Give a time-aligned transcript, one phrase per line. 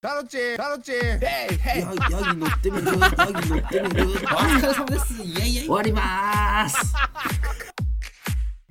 [0.00, 0.98] タロチタロチヘ
[1.50, 1.88] イヘイヤ
[2.20, 2.86] ヤギ乗ってみる？
[2.86, 4.12] ヤギ乗ってみる？
[4.12, 6.94] お疲れ様ですイエイイエイ終わりまーす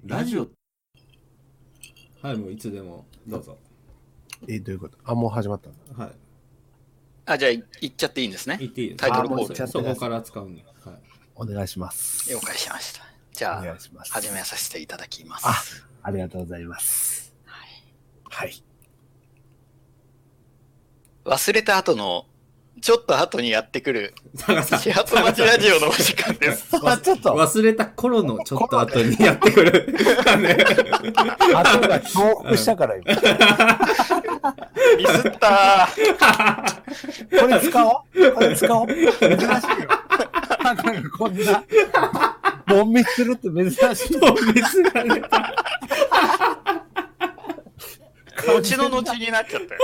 [0.06, 0.48] ラジオ
[2.22, 3.58] はい、もういつでもどうぞ。
[4.48, 4.98] え、どういうこと？
[5.04, 6.06] あ、もう始まったんだ。
[6.06, 6.14] はい。
[7.26, 8.56] あ、じゃあ、い行っちゃっていいんですね？
[8.62, 9.68] 言っていいですタイトルコール。
[9.68, 10.64] そこから使うんで。
[10.86, 10.96] はい。
[11.36, 12.32] お願いします。
[12.32, 13.02] 了解しました。
[13.34, 14.14] じおゃあ、願いします。
[14.14, 15.46] 始めさせていただきます。
[15.46, 17.36] あ、ありがとうございます。
[17.44, 17.68] はい
[18.30, 18.64] はい。
[21.28, 22.26] 忘れた後の、
[22.80, 24.14] ちょっと後にやってくる、
[24.64, 26.70] 始発待ちラジオのお時間です。
[26.82, 29.94] あ、ちょっと、忘れた頃のちょっと後にやってくる。
[30.40, 30.58] ね、
[31.54, 33.14] 後が重複したから今。
[34.98, 37.42] ミスったー。
[37.42, 38.32] これ使おう？
[38.32, 38.88] これ使おう？
[38.88, 39.50] 珍しいよ。
[40.64, 40.84] なんか
[41.18, 41.64] こんな、
[42.68, 44.18] ボンミスするって珍しい。
[44.18, 45.22] もう水がね。
[48.46, 49.82] 後の後になっちゃったよ。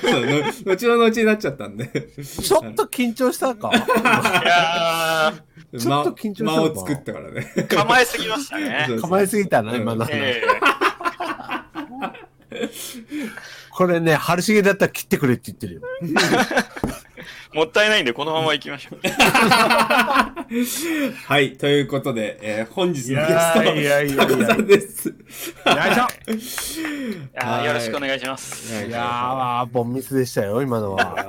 [0.00, 1.86] そうの後の後になっちゃったんで。
[1.88, 3.70] ちょっと緊張したか？
[3.74, 3.78] い
[4.46, 5.34] や
[5.78, 7.52] ちょっと緊張した間を作ったからね。
[7.56, 8.86] ー、構えすぎましたね。
[8.88, 10.06] そう構えすぎたな、今の。
[10.10, 10.42] え
[13.70, 15.82] これね、春重だったら切ってくれって言ってるよ。
[17.52, 19.00] ーもったいないんで、このまま行きましょう。
[21.26, 24.02] はい、ということで、えー本日のゲスト、いや
[24.46, 25.08] さんです。
[25.08, 25.14] よ
[26.34, 26.84] いしい
[27.34, 28.84] やーよろしくお願いします。
[28.84, 31.26] ょいやー、ボンミスでしたよ、今のは。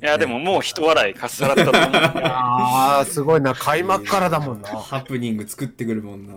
[0.00, 1.90] いやーでももう一笑いかっさらったと思う。
[1.92, 4.68] あー、すごいな、開幕からだもんな。
[4.68, 6.34] ハプニング作ってくるもんな。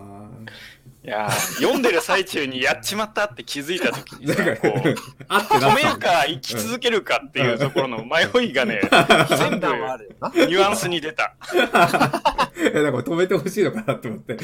[1.04, 4.96] いやー読んでる最中にやっちまさって気づいた時にさ、 こう、
[5.30, 8.82] あってな止めるか生き続けるかっていうところの迷いがね、
[9.36, 10.46] 全部あるよな。
[10.46, 11.34] ニュアンスに出た。
[11.54, 14.38] いや、だから止めてほしいのかなと思って。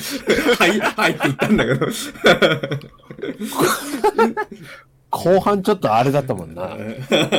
[0.58, 1.88] はい、はいって言ったんだけど。
[5.12, 6.76] 後半ちょっとあれだったもんな。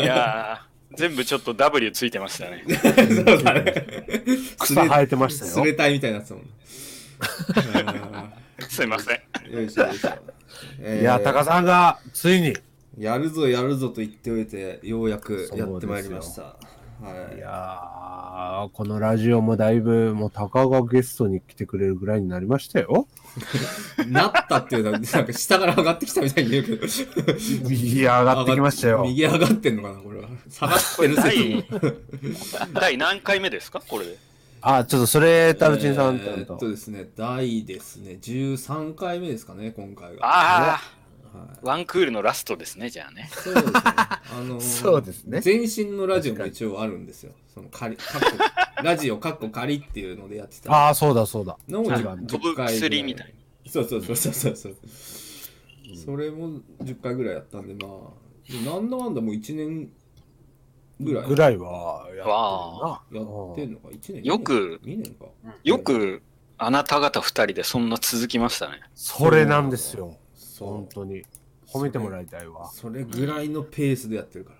[0.00, 2.64] いやー全部ちょっと W ついてましたね。
[2.68, 3.86] そうだね。
[4.60, 5.52] 草生えてましたよ。
[5.52, 8.32] すれたいみたいになってたもん。
[8.68, 9.20] すいません。
[9.46, 10.10] うんよいしょよいしょ。
[10.80, 12.54] えーいや、高さんが、ついに。
[12.98, 16.42] やるぞやるぞと言っておいて、ようやくやってまいりました。
[16.42, 16.56] は
[17.32, 23.06] いいやー、このラジオもだいぶ、もう高がゲストに来てくれるぐらいになりましたよ。
[24.04, 24.10] い。
[24.10, 26.86] なったっていうのは、なんか下から上がってきたみたいに言うけど。
[27.72, 29.04] いや、上がってきましたよ。
[29.06, 30.28] 右上がってんのかな、これは。
[30.50, 32.72] 下がってる説も。
[32.72, 34.18] 第何回目ですかこれで。
[34.60, 36.68] あ、ちょっとそれ、タルチンさんえーっとと。
[36.68, 40.24] ですね、第ですね、13回目ですかね、今回が。
[40.24, 40.80] あはい
[41.34, 43.30] あ、ワンクールのラストですね、じゃあね。
[43.32, 43.72] そうですね。
[43.74, 47.32] あのー そうですね前身のラジオも一応あるんですよ。
[47.54, 50.72] その仮、かっこラジオかっこ仮っていうのでやってた。
[50.72, 51.56] ああ、そうだそうだ。
[51.68, 53.34] のもあ10飛ぶ10回ぐら薬みたい
[53.66, 54.76] そうそうそうそうそうそう。
[56.04, 59.90] それも10回ぐらいやったんで、まあ、なんだかんだもう1年
[61.00, 62.30] ぐらいぐらいは、やってるな。
[62.30, 64.24] わやってんのか、1年？
[64.24, 65.26] よく2年か。
[65.62, 66.22] よく、
[66.56, 68.80] あなた方二人でそんな続きましたね。
[68.94, 70.16] それなんですよ。
[70.58, 70.88] 本。
[70.92, 71.22] 当に。
[71.68, 72.70] 褒めてもらいたいわ。
[72.72, 74.58] それぐらいのペースでやってるから。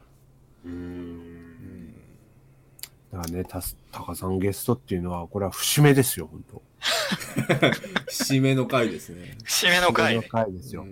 [3.10, 6.62] だからね、たす高さんゲストっていうのは、これは節目ですよ、本当。
[8.10, 9.38] 締めの回ですね。
[9.44, 10.28] 締めの回のね。
[10.28, 10.86] 回ですよ。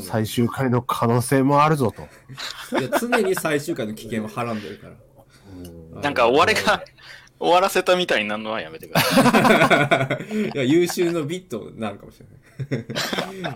[0.00, 2.02] 最終回の可能性もあるぞと。
[2.78, 6.02] いや常に最終回の危険をはらんでるから。
[6.02, 6.84] なんか終わりが、
[7.38, 10.34] 終わらせたみたいになるのはやめてください。
[10.50, 13.54] いや、優秀のビットになるかもしれない。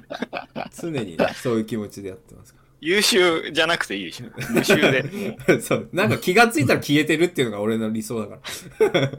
[0.78, 4.26] 常にね、そういう気持ちでやってますか優秀じゃなくていいでしょ。
[4.54, 5.36] 優秀で。
[5.46, 5.60] ら。
[5.62, 5.88] そう。
[5.92, 8.38] なんか気がついたら消えてるっていうのが俺の理想だか
[8.80, 9.10] ら。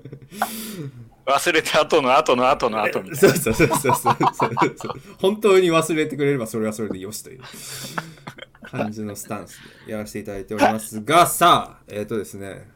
[1.30, 4.16] 忘れた後の後の後の後みたいそうそうそうそうそう
[4.76, 5.02] そう。
[5.20, 7.42] 本当に忘れてくれればそれはそれでよしという
[8.64, 12.70] 感じのスタンスでやらせていただいておりますが、さあ、えっ、ー、とですね。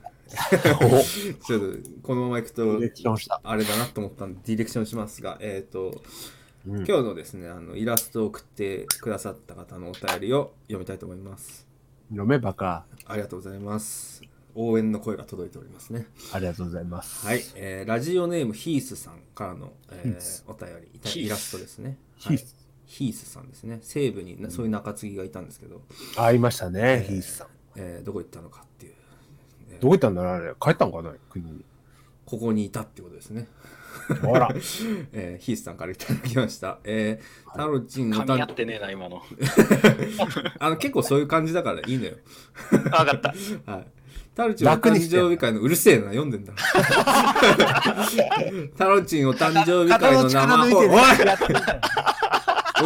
[1.45, 2.79] ちょっと、このままいくと。
[3.43, 6.01] あれだなと思ったんで、ディレクションしますが、えっ、と、
[6.65, 11.67] うん今日のですね、あの、イラストを送ってくださった方のお便りを読みたいと思います。
[12.09, 12.85] 読めばか。
[13.05, 14.32] ありがとうございます。
[14.55, 16.07] 応援の声が届いておりますね。
[16.31, 17.25] ありがとうございます。
[17.25, 20.69] はい、えーラジオネームヒースさんからの、えーお便
[21.15, 21.97] りイラストですね。
[22.17, 23.79] ヒースはいヒースさんですね。
[23.81, 25.81] 西部になそういう中継ぎがいたんですけど、
[26.15, 27.47] 会いましたね、ヒースさん。
[27.75, 28.93] えーどこ行ったのかっていう、
[29.79, 30.53] どこ行ったんだろうあれ。
[30.61, 31.65] 帰ったんかな国に。
[32.25, 33.47] ここにいたってことですね。
[34.21, 34.49] ほら。
[35.11, 36.79] えーヒースさんからいただきました。
[36.83, 38.25] えータロチンのな。
[38.25, 39.23] 噛み合誕ってねえな、今の。
[40.59, 42.17] あの結構そういう感じだからいいのよ。
[42.91, 43.33] あ、わかった。
[43.71, 43.87] はい。
[44.35, 46.53] タロチンお誕生日会のうるせえな、読んでんだ。
[48.77, 50.77] タロチンお誕生日会の生放送。
[50.79, 50.89] おい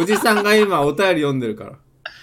[0.02, 1.72] おじさんが今お便り読んでるから。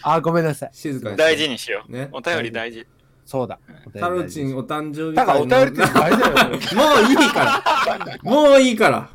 [0.03, 0.69] あ、ごめんなさい。
[0.73, 1.17] 静かに。
[1.17, 1.91] 大事にしよう。
[1.91, 2.85] ねお便り大事。
[3.25, 3.57] そうだ。
[3.99, 6.49] タロチンお誕生日だからお便りって大事だよ。
[6.75, 9.09] もういいからもういいから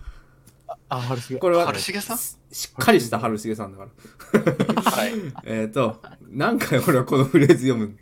[0.89, 1.39] あ、春重。
[1.39, 2.19] これは春重さん？
[2.19, 5.13] しっかりした春重さんだからはい。
[5.47, 7.97] えっと何回俺はこのフレーズ読む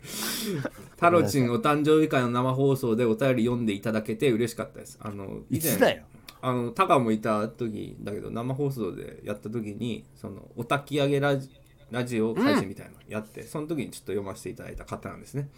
[0.99, 4.99] タロチンお誕生日会の生放送でお便り読んでいただけて嬉しかったです。
[5.01, 6.03] あのいつだよ。
[6.41, 11.49] あのタカもいた時だけど生放送でやった時にそのお焚き上げラジ
[11.91, 15.49] ラジオ配信みたいなのやって、その時にちょっと読ませていただいた方なんですね。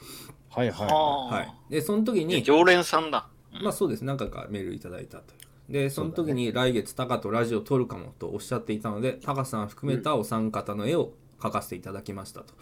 [0.49, 1.53] はいはははい。
[1.69, 2.25] でその時い。
[2.25, 3.27] に常連さんだ。
[3.61, 4.05] まあそうです。
[4.05, 5.33] 何回かメールいただいたと。
[5.33, 5.41] いう
[5.71, 12.53] でその時に来月タカとラジオ撮るかもとおっしゃっていたのでタカさん含めたお三方の絵を描かせていただきましたと、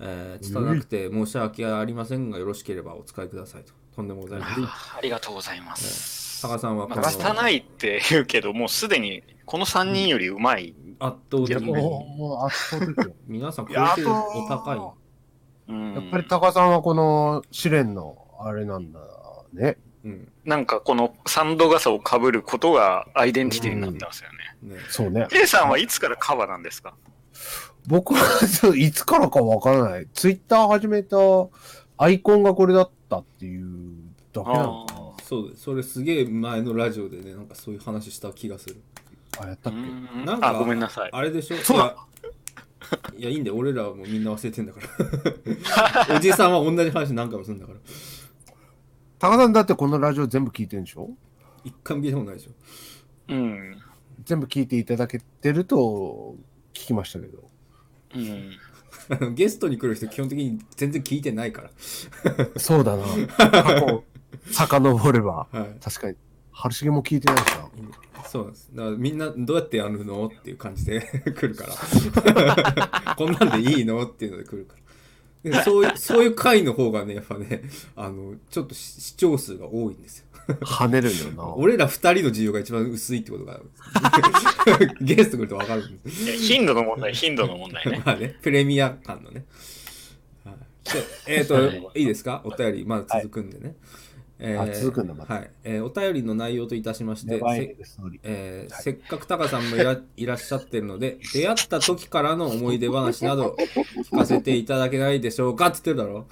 [0.00, 6.42] えー、拙くて申し訳ありませんがよろしければお使いくださいととんでもございませんありがとうございます。
[6.42, 10.74] タカさんはこまのあ、拙いって言うけど、もうすでにこの3人よりうまい。
[10.98, 13.14] 圧倒的にもう、もう圧倒的よ。
[13.26, 19.00] 皆さんクいやオリティあとお高いうんやっぱり高さんはこの試練のあれなんだ
[19.52, 19.78] ね。
[20.04, 24.30] うんなんかこのサンド傘をかぶることがアイデンティティになってますよ
[24.64, 24.74] ね。
[24.74, 25.26] ねそうね。
[25.30, 26.94] K さんはいつからカバなんですか？
[27.86, 30.06] 僕はいつからかわからない。
[30.14, 31.16] ツイッター始めた
[31.98, 33.66] アイコンがこれだったっていう
[34.32, 38.76] だけなのかそうですそれすげえ前のラジオでねなんかそういう話した気がする
[39.38, 39.44] な。
[39.44, 39.78] あ、やったっけ？
[39.78, 41.10] うんなんかあ、ごめんなさい。
[41.12, 41.56] あれでしょ？
[41.58, 41.96] そうだ
[43.16, 44.80] いやいやいいんだよ俺らはもうみんな忘れてんだか
[46.08, 47.78] ら おじさんは同じ話何回もするんだから
[49.18, 51.08] 高さんだってこのラジオ全部聞いてるんでしょ？
[51.64, 52.50] 一回も聞いたことないでしょ
[53.28, 53.82] うん。
[54.24, 56.36] 全部聞いていただけてると
[56.74, 57.38] 聞きましたけど。
[58.14, 59.34] うん。
[59.34, 61.70] ゲストに来る人基本的に全然聞いてないから
[62.56, 63.04] そうだな。
[63.36, 64.04] 過去、
[64.50, 65.46] 遡れば。
[65.50, 66.16] はい確かに。
[66.52, 67.68] 春重も聞いてないしな。
[68.26, 74.83] そうですだからみんなどうやってやるのっていう感じで 来るからこんなんでいいのっていうので来るからで
[75.64, 77.62] そういうそういう回の方がねやっぱね
[77.96, 80.24] あのちょっと視視聴数が多いんですよ
[80.60, 81.54] 跳ねるよな。
[81.54, 83.60] 俺ら二人の需要が一番薄いってことが
[85.00, 88.02] ゲスト来ると分かるんですいや頻度の問題、頻度の問題ね。
[88.04, 89.44] まあね、プレミア感のね。
[90.44, 90.56] はい、
[90.92, 91.62] でえっ、と、
[91.94, 92.42] いいですか？
[92.44, 93.74] お便り、まだ続くんでね。
[94.38, 97.40] えあ続くんだまだはい、えーお便りの内容といたしまして。
[98.22, 103.56] えーせっかくタカさんもいら いらっしゃってるので、出会った時からの思い出話など
[104.10, 106.26] 聞かせていただけないでしょうかって言ってるだろ。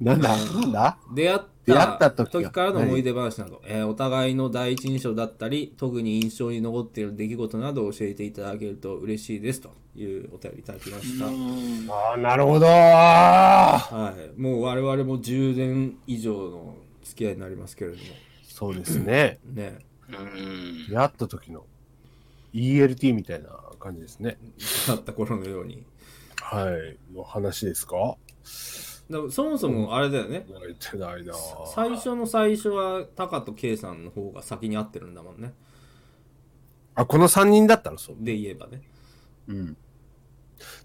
[0.00, 0.36] なんだ？
[0.36, 0.98] なんだ？
[1.14, 1.40] 出会っ
[1.70, 11.26] たた時時からの思い出話など、えーお互いの第一印象だったり、特に印象に残っている出来事などを教えていただけると嬉しいですというお便りいただきました。
[11.26, 12.66] ああ、なるほど。
[12.66, 16.74] ーはい、もう我々も10年以上の
[17.08, 18.02] 付き合いになりますけれども、
[18.42, 19.38] そうですね。
[19.46, 19.78] ね、
[20.08, 20.86] うん。
[20.88, 21.66] 出会った時の
[22.54, 23.50] ELT みたいな
[23.80, 24.38] 感じですね。
[24.86, 25.84] だった頃のように。
[26.40, 27.14] はい。
[27.14, 28.16] の話ですか？
[29.10, 31.32] でもそもそもあれだよね、覚えてないな
[31.74, 35.54] 最初の最初はタカとケイさんの方が先に会ってるんだもんね。
[36.94, 38.16] あ、この3人だったらそう。
[38.20, 38.82] で言えばね。
[39.46, 39.76] うん。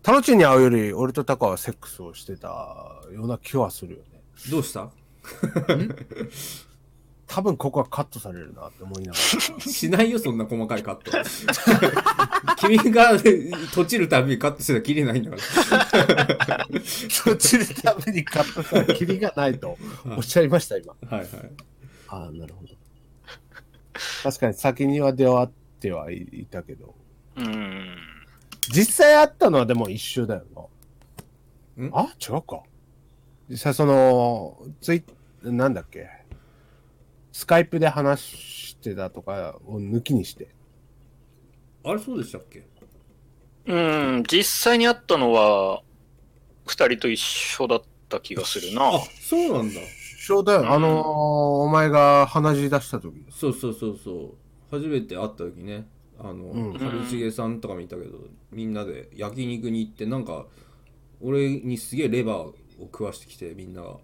[0.02, 2.48] タロチンに会うより、俺とタカはセックスをしてた
[3.12, 4.22] ような気はするよね。
[4.50, 4.90] どうした？
[7.26, 11.12] 多分ここはカットされるなって思いながしないよ、そんな細かいカット。
[12.68, 15.38] 君が閉じるたびにカットしてたらきりないんだか
[16.48, 16.58] ら。
[16.58, 16.68] ら。
[17.10, 19.80] そっちのためにカットしたらキリがないと
[20.16, 20.94] おっしゃいました、今。
[21.10, 21.28] はいはい。
[22.10, 22.76] ああ、なるほど。
[24.22, 25.48] 確かに先には出会っ
[25.80, 26.94] てはいたけど。
[27.38, 27.98] うん。
[28.70, 30.62] 実際会ったのはでも一緒だよな。
[31.84, 31.90] ん？
[31.94, 32.62] あ違うか。
[33.50, 35.04] 実際その、ツイ
[35.44, 36.08] なんだっけ？
[37.32, 40.50] スカイプで話してたとかを抜きにして。
[41.84, 42.66] あれそうでしたっけ？
[43.66, 43.74] う
[44.20, 45.82] ん、実際に会ったのは、
[46.66, 49.80] 二人と一緒だった気がするなあ。、そうなんだ。
[49.82, 50.72] 一緒だよ。
[50.72, 53.26] あのーお前が鼻血出した時。
[53.30, 54.36] そうそうそうそう。
[54.72, 55.88] 初めて会った時ね、
[56.20, 58.18] あの、うん春重さんとかもいたけど、
[58.52, 60.46] みんなで焼肉に行って、なんか、
[61.22, 63.98] 俺にすげえレバーを食わしてきて、みんなが。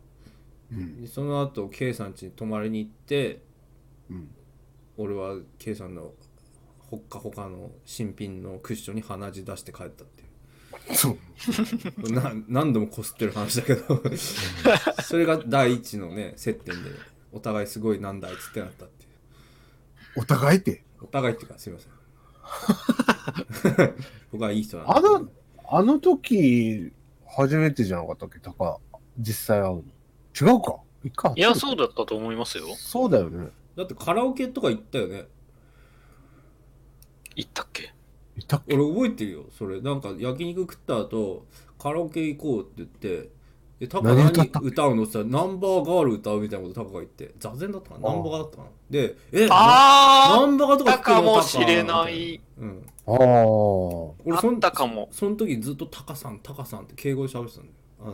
[0.71, 1.01] うん。
[1.01, 3.41] でその後 K さん家に泊まりに行って、
[4.09, 4.29] うん
[4.97, 6.11] 俺は K さんの
[6.79, 10.25] ほっかほかの新品のクッションに鼻血出して帰ったってい
[10.93, 11.17] うそう。
[12.11, 14.01] な何度もこすってる話だけど
[15.03, 16.89] それが第一のね接点で
[17.31, 19.09] お互いすごいなんだあいつってなったっていう
[20.17, 20.83] お互いって？
[21.01, 21.91] お互いっていうかすいません
[24.33, 25.29] 僕はいい人なんであの、
[25.69, 26.91] あの時、
[27.35, 28.39] 初めてじゃなかったっけ？
[28.39, 28.77] タカ、
[29.17, 29.83] 実際会うの。
[30.39, 30.77] 違うか？
[31.05, 31.33] いっか。
[31.35, 32.65] いや、そうだったと思いますよ。
[32.75, 33.47] そうだよね。
[33.75, 35.25] だってカラオケとか行ったよね。
[37.35, 37.93] 言ったっけ？
[38.35, 38.75] いたっけ？
[38.75, 39.79] 俺覚えてるよそれ。
[39.79, 41.45] なんか焼肉食った後
[41.77, 43.29] カラオケ行こうって言って
[43.79, 44.59] でタカ何何歌った？
[44.59, 48.09] 歌うのって言ったらナンバーガール歌うみたいなことタカが言って座禅だったかな？
[48.09, 48.69] ナンバーガーだったかな？
[48.89, 52.41] でえあナンバーガーとあかあったかもしれない。
[52.59, 53.15] うんああ。
[54.25, 55.07] 俺そんたかも。
[55.11, 58.13] その時ずっとタカさんタカさんって敬語で喋ってたんだよあの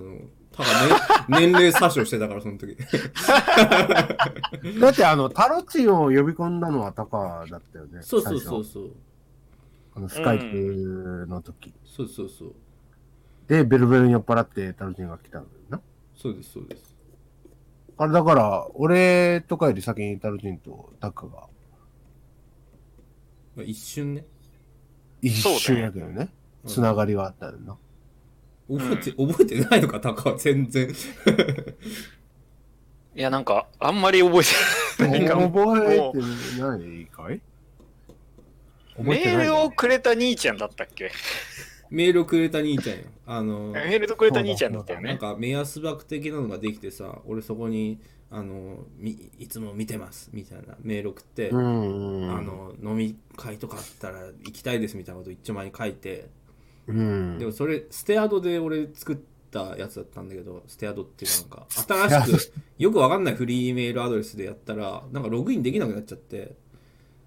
[0.51, 2.75] タカ、ね、 年齢詐称してたからその時
[4.79, 8.01] だってあの、タロチンを呼び込んだのはタカだったよね。
[8.01, 8.91] そうそうそうそう
[9.95, 11.73] あの、スカイプの時。
[11.85, 12.53] そうそうそう
[13.47, 15.81] で、ベルベルに酔っ払ってタロチンが来たんだよな。
[16.15, 16.95] そうですそうです
[17.97, 21.47] あれだから、俺とかより先にタロチンとタカが
[23.55, 24.25] まあ、一瞬ね
[25.27, 26.29] 一瞬やけどね。
[26.63, 26.71] うん。
[26.71, 27.77] つながりはあったよな。
[28.67, 30.89] 覚えて、覚えてないのかタカは全然。
[33.15, 34.43] いや、なんか、あんまり覚え
[34.97, 35.27] てない。
[35.29, 36.17] 覚えて
[36.61, 37.05] ない。
[37.07, 37.41] かい
[38.97, 41.11] メールをくれた兄ちゃんだったっけ？
[41.89, 45.09] メールをくれた兄ちゃんよあのメールをくれた兄ちゃんだったよね。
[45.09, 47.99] なんか目安箱的なのができてさ俺そこに
[48.31, 51.49] あのみいつも見てますみたいなメール送って。
[51.51, 56.29] あの飲み会とかあったら行きたいですみたいなこと一丁前に書いて、
[56.87, 57.37] うん。
[57.37, 59.17] でもそれステアドで俺作っ
[59.51, 61.65] たやつだったんだけどステアドっていうなんか
[62.09, 66.55] 新しくよくわかんないフリーメールアドレスでやったらなんかログインできなくなっちゃって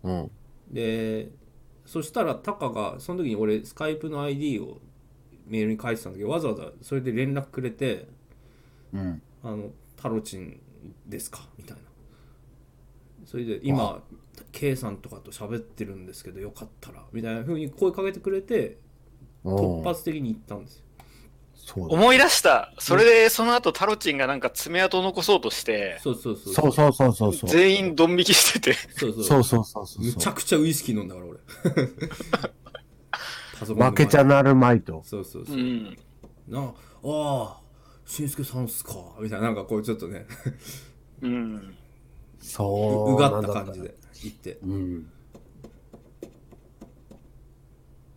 [0.03, 0.31] うん。
[0.71, 1.31] で
[1.87, 4.79] そしたらタカがその時に俺スカイプの ID を
[5.47, 8.09] メールに書いてたんだけどわざわざそれで連絡くれて
[8.93, 9.23] うん。
[9.43, 10.61] あのタロチン
[11.07, 11.41] ですか？
[11.59, 11.83] みたいな
[13.27, 14.03] それで今
[14.53, 18.79] K さんとかと喋ってるんですけどよかったらみたいな風に声かけてくれて
[19.45, 20.85] 突発的に言ったんですよ。
[21.77, 22.73] 思い出した。
[22.79, 27.51] それで、その後、タロチンがなんか爪痕残そうとして、そうそうそうそうそうそうそうそう。
[27.51, 30.05] 全員ドン引きしてて、そうそうそうそうそうそう。
[30.07, 31.39] むちゃくちゃウイスキー飲んだから俺
[33.91, 35.03] 負けちゃなるまいと。
[35.05, 35.99] そうそうそうう、ん。
[36.49, 36.73] なあ
[37.05, 37.61] あ
[38.09, 38.95] しんすけさんっすか？
[39.21, 40.27] みたいななんかこうちょっとね
[41.21, 41.77] うん。
[42.41, 43.17] そうう。
[43.17, 43.95] がった感じで。
[44.23, 45.11] 言ってうん。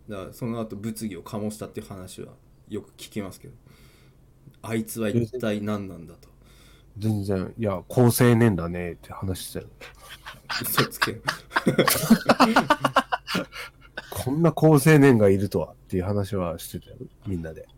[0.08, 2.32] だからその後物議を醸したっていう話は
[2.68, 3.54] よく聞きますけど
[4.62, 6.14] あいつは一体何なんだ？
[6.14, 6.28] と
[6.98, 9.70] 全然、いや、高青年だねって話してたよ。
[10.62, 11.20] 嘘つけ
[14.10, 16.96] こんな高青年がいるとはっていう話はしてたよ。
[17.26, 17.68] みんなで。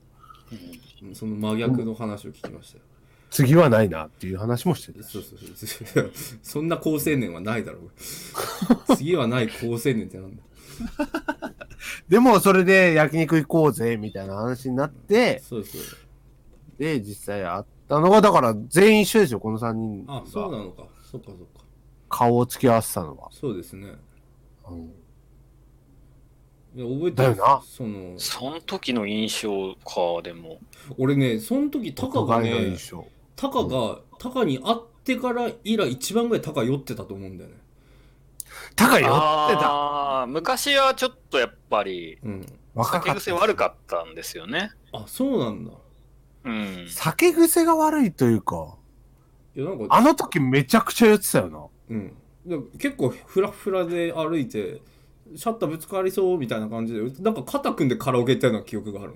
[0.53, 2.85] うんその真逆の話を聞きましたよ。
[3.31, 5.11] 次はないなっていう話もしてたし。
[5.11, 6.13] そうそうそう。
[6.43, 7.91] そんな高青年はないだろう。
[8.97, 10.43] 次はない高青年ってなんだ。
[12.09, 15.81] でも、それで焼肉行こうぜみたいな話になって、そうそう。
[16.79, 20.87] で、実際会ったのが、だから全員一緒ですよ、この3人あそうがなのか。
[21.03, 21.65] そっかそっか。
[22.09, 23.29] 顔を突き合わせたのは。
[23.33, 23.95] そうですね。
[24.69, 25.04] うん
[26.83, 30.59] 覚えてだよなそのその時の印象か、でも。
[30.99, 32.77] 俺ねその時タカがね。
[33.37, 37.57] タカがタカに会ってから以来一番ぐらいタカ酔ってたと思うんだよね
[38.77, 39.71] 高いよってた。
[39.71, 42.47] ああ、昔はちょっとやっぱり、うん
[42.83, 44.73] 酒癖悪かったんですよね。
[44.93, 45.71] あそうなんだ
[46.45, 46.87] うん。
[46.89, 48.75] 酒癖が悪いというか、
[49.55, 51.67] いやなんかあの時めちゃくちゃ酔ってたよな。
[51.91, 54.83] うんで結構フラフラで歩いて
[55.37, 59.15] シャッターぶつかりそうみたいな感じでなんか肩組んでカラオケ行ったような記憶がある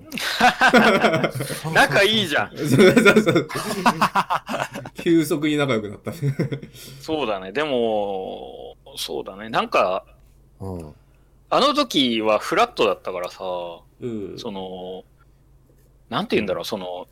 [1.64, 2.52] の 仲いいじゃん。
[4.94, 6.12] 急速に仲良くなった
[7.00, 7.52] そうだね。
[7.52, 9.48] でも、そうだね。
[9.48, 10.04] なんか、
[10.60, 10.94] うん。
[11.50, 13.44] あの時はフラットだったからさ、
[14.00, 15.04] うんその、
[16.08, 17.06] なんて言うんだろう、その、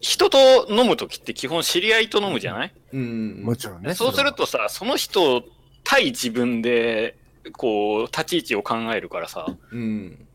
[0.00, 3.94] 人と飲む時って基本知り合いと飲むじゃない、うんもちろんね。
[3.94, 5.42] そうするとさ、その人
[5.82, 7.16] 対自分で、
[7.52, 10.26] こう、立ち位置を考えるからさ、うん。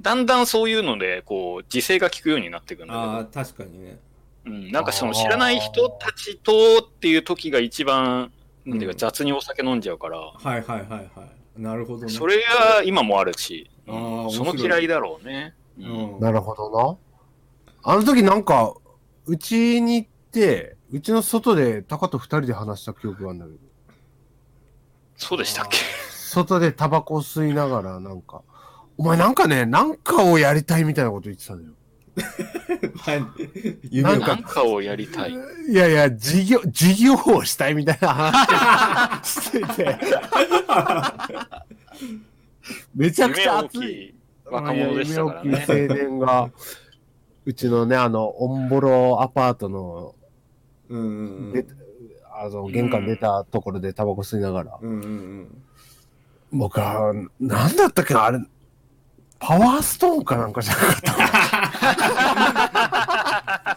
[0.00, 3.98] だんだんそういうので、こう、自制が効くようになっていくんああ確かにね。
[4.46, 8.32] うん、なんかその知らない人たちとっていう時が一番、
[8.64, 8.94] なんていううん。
[8.94, 11.60] か雑にお酒飲んじゃうから、はいはいはいはい。
[11.60, 12.12] なるほどね。
[12.12, 15.54] それが今もあるし、あー面その嫌いだろうね。
[15.78, 16.16] ううん。
[16.18, 16.20] ん。
[16.20, 16.96] なるほどな。
[17.82, 18.74] あの時なんか、
[19.26, 23.58] うちに行って、うちの外でタカと二人で話した記憶があるんだけど、
[25.16, 25.78] そうでしたっけ？
[26.38, 28.42] 外でタバコ吸いながらなんか、
[28.96, 31.72] お前なんかね、なんかをやりたいみたいなこと言ってたのよ。
[32.98, 33.22] はい
[33.90, 35.32] 夢をなんかかをやりたい。
[35.32, 39.98] いやいや、事業、事業をしたいみたいな話してて。
[42.94, 44.14] めちゃくちゃ熱い。
[44.50, 45.66] 若者でしたからね。
[45.68, 46.50] 青年が、
[47.44, 50.14] うちのね、あの、オンボロアパートの、
[50.88, 51.66] うんうんで
[52.40, 55.62] あの、玄関出たところでタバコ吸いながら、うんうんうん
[56.52, 58.40] 僕は、なんだったっけな、あれ、
[59.38, 60.88] パワーストーンかなんかじゃなか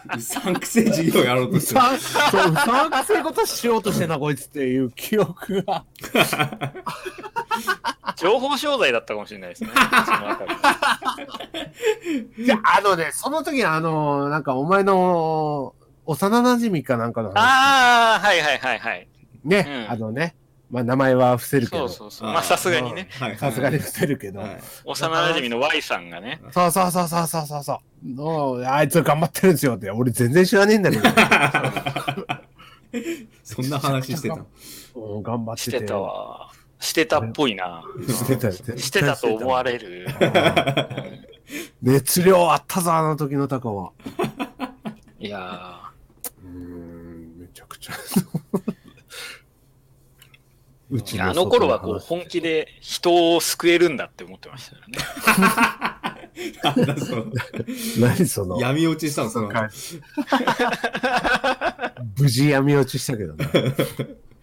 [0.10, 1.80] たうさんくせえ授業やろうとうしてる。
[1.80, 5.84] う、うさんくせえことしようとしてんな、こいつっていう記憶が。
[8.16, 9.70] 情報商材だったかもしれないですね。
[12.38, 15.74] いや、あのね、その時あの、なんかお前の
[16.06, 17.38] 幼馴染かなんかの話。
[17.38, 19.08] ああ、はいはいはいはい。
[19.44, 20.34] ね、うんあのね、
[20.72, 21.86] まあ名前は伏せるけど。
[21.86, 22.32] そうそうそう。
[22.32, 23.06] まあさすがにね。
[23.20, 23.36] はい。
[23.36, 24.40] さすがに伏せるけど。
[24.40, 26.40] はい幼馴染の Y さんがね。
[26.50, 27.78] そうそうそうそうそうそうそう。
[28.08, 29.90] のあいつ頑張ってるんですよって。
[29.90, 31.02] 俺全然知らねえんだけど。
[33.44, 34.34] そんな話してた。
[34.94, 35.62] うん頑張って。
[35.62, 36.50] しててたわ。
[36.80, 37.84] してたっぽいな。
[38.08, 38.52] してたよ。
[38.54, 40.06] してたと思われる。
[41.82, 43.92] 熱量あったぞ、あの時のタカは。
[45.20, 45.80] いや
[46.42, 47.92] うーん、めちゃくちゃ。
[50.92, 54.98] うちーあの頃はこう本気で人を救えるんだって思ってましたよね。
[56.62, 57.24] なんだその
[57.98, 59.48] 何その、闇落ちしたの、その。
[62.18, 63.46] 無事闇落ちしたけどね。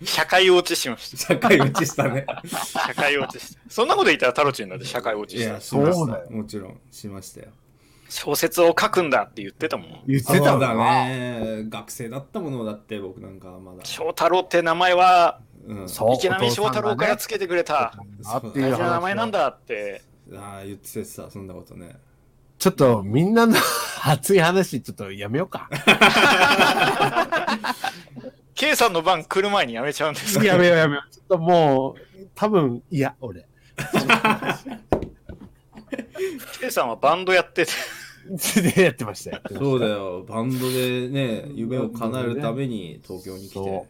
[0.03, 1.17] 社会落ちしました。
[1.17, 2.25] 社会落ちしたね。
[2.47, 3.59] 社会落ちした。
[3.69, 5.61] そんなこと言ったらタロチンだって社会落ちしたいや、。
[5.61, 5.93] しました。
[5.93, 7.47] そうだよもちろん、しましたよ。
[8.09, 10.01] 小説を書くんだって言ってたもん。
[10.07, 10.73] 言ってたんだ。
[10.73, 11.65] ね。
[11.69, 13.85] 学生だったものだって、僕なんかまだ。
[13.85, 15.89] 翔太郎って名前はうん。
[15.89, 17.93] そう池波翔太郎からつけてくれた
[18.25, 19.39] あっていう名前なんだ。
[19.39, 20.01] だって。
[20.35, 21.95] ああ、言ってた、そんなことね。
[22.57, 23.55] ちょっとみんなの
[24.03, 25.69] 熱い話ちょっとやめようか。
[28.55, 30.43] K さんの番来る前にやめちゃうんですか？
[30.45, 31.13] やめようやめよう。
[31.13, 31.95] ちょっともう、
[32.35, 33.45] 多分、いや、俺。
[36.59, 37.71] K さんはバンドやってて。
[38.73, 39.41] で やってましたよ。
[39.57, 40.23] そうだよ。
[40.27, 43.85] バンドでね、夢を叶えるために東京に来そて。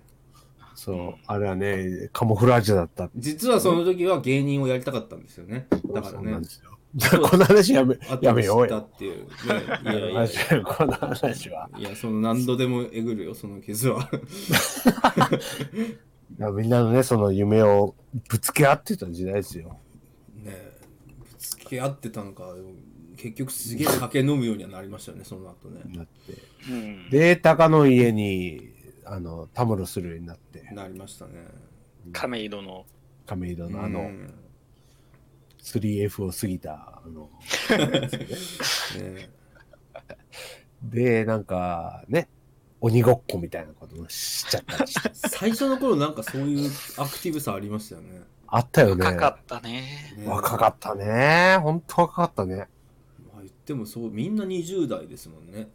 [0.80, 3.10] そう、あれはね、カモフラージュだった。
[3.14, 5.68] 実はその時は芸人をやりたかったんですよね。
[5.94, 6.40] だからね
[7.22, 8.88] この話やめ、やめようよ。
[9.02, 9.12] いう。
[9.12, 9.28] ね、
[9.84, 10.62] いやいやいや。
[10.64, 11.70] この話は。
[11.78, 14.10] いや、その何度でもえぐるよ、その傷は。
[16.40, 17.94] いやみんなのね、その夢を
[18.30, 19.78] ぶつけ合ってた時代ですよ。
[20.46, 20.56] ね
[21.20, 22.56] ぶつけ合ってたのか、
[23.18, 25.82] 結局すげえ酒飲むようにはなりましたよね、その後ね。
[25.94, 26.12] なって。
[26.72, 27.10] うん。
[27.10, 28.79] で、高の家に、
[29.12, 31.48] あの、たむろするようになって、なりましたね。
[32.14, 32.86] 亀戸の。
[33.26, 34.34] 亀戸のあの、うん、
[35.62, 37.30] 3F を過ぎた、あの、
[39.02, 39.30] ね
[40.84, 42.30] で、なんか、ね、
[42.82, 45.10] 鬼ごっこみたいなことをしちゃったりして。
[45.28, 48.22] 最初の頃なんかそういうアクティブさありましたよね。
[48.48, 49.06] あったよね。
[49.06, 50.16] 若かったね。
[50.18, 51.58] ね若かったね。
[51.62, 52.56] ほんと若かったね。
[53.34, 55.68] まあ、言ってもそう、みんな20代ですもんね。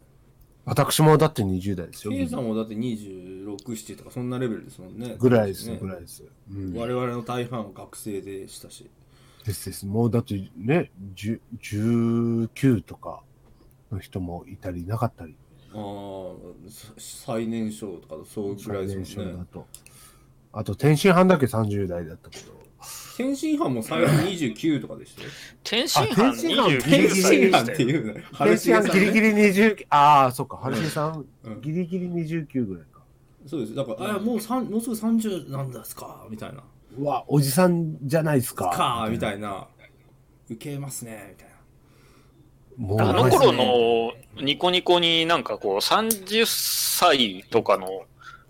[0.65, 2.11] 私もだって20代ですよ。
[2.11, 5.15] K さんもだって26、7とかそんなレベルですもんね。
[5.19, 6.23] ぐらいです、ねぐらいです。
[6.51, 8.89] うん、我々の大半は学生でしたし。
[9.45, 9.85] ですです。
[9.85, 13.21] もうだってね、10 19とか
[13.91, 15.35] の人もいたりいなかったり。
[15.73, 19.05] ああ、さ最年少とかそうぐらいですもんね。
[19.05, 19.67] 最年少だと。
[20.51, 22.54] あと、天津飯だけ30代だったけど。
[23.17, 25.29] 天津飯も最初29とかでしたよ。
[25.63, 26.11] 天津飯？
[26.11, 27.75] あ天津飯？29天津歳で飯っ。
[27.77, 28.13] ていうの。
[28.45, 33.01] 天津飯ギリギリ20、ああ、そっか、春重さん、うんギリギリ29ぐらいか。
[33.47, 33.75] そうです。
[33.75, 36.63] だから、あもうさんもうすぐ30なんですかみたいな。
[36.97, 38.69] うわ、おじさんじゃないですか。
[38.69, 39.67] かみたいな。
[40.49, 41.55] 受けますね、みたいな。
[42.77, 48.03] もうあの頃のニコニコになんかこう30歳とかの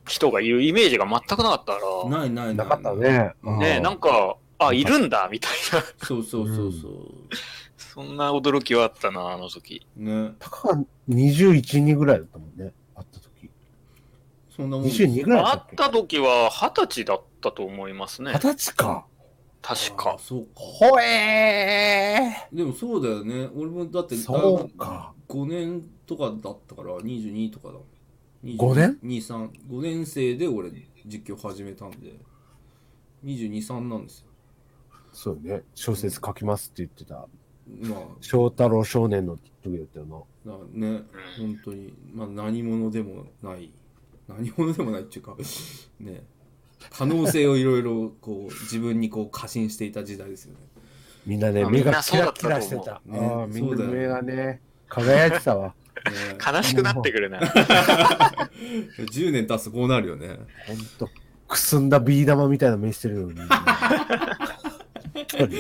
[0.07, 2.55] 人がいるイメージが全くなかったから、ないないない。
[2.55, 2.93] なかった。
[2.93, 3.33] ね。
[3.43, 6.89] ねなんか、あ、いるんだみたいな、そうそうそうそ
[7.77, 9.85] そんな驚きはあったな、あの時。
[9.97, 10.03] う。
[10.03, 10.33] ね。
[10.39, 12.73] たかが21、2ぐらいだったもんね。
[12.95, 13.49] 会った時。
[14.55, 15.03] そんなもんです。
[15.03, 15.75] 22ぐらいだ会っったっけ？
[15.75, 18.39] た時は二十歳だったと思いますね二。
[18.39, 19.05] 十歳か。
[19.61, 20.17] 確あか。
[20.19, 20.49] そうか。
[20.55, 23.49] ほえでもそうだよね。
[23.55, 25.13] 俺もだって、そうか。
[25.27, 27.75] 5年とかだったから、22とかだ。
[28.45, 29.49] 5年 ?2、3。
[29.69, 30.71] 5年生で俺
[31.05, 32.13] 実況始めたんで、
[33.23, 34.27] 22、3なんですよ。
[35.12, 35.63] そうね。
[35.73, 37.27] 小説書きますって言ってた。
[37.89, 40.51] まあ、翔太郎少年の時だったよな。
[40.51, 41.01] なね、
[41.38, 43.71] 本当に、まあ何者でもない、
[44.27, 45.36] 何者でもないっていうか、
[45.99, 46.23] ね、
[46.91, 50.60] 可能性をいろいろこう自分にこう過信していた時代ですよね。
[51.25, 53.01] みんなね、あ目がキラキラしてた。
[53.05, 55.73] ねああ、みんそうだよな目がね、輝いてたわ。
[56.12, 57.39] ね 悲しくなってくるな。
[58.97, 60.39] 10年経つとこうなるよね。
[60.67, 61.10] ほんと、
[61.47, 63.47] くすんだビー玉みたいな目してるよ、みんな。
[63.47, 65.58] 本当に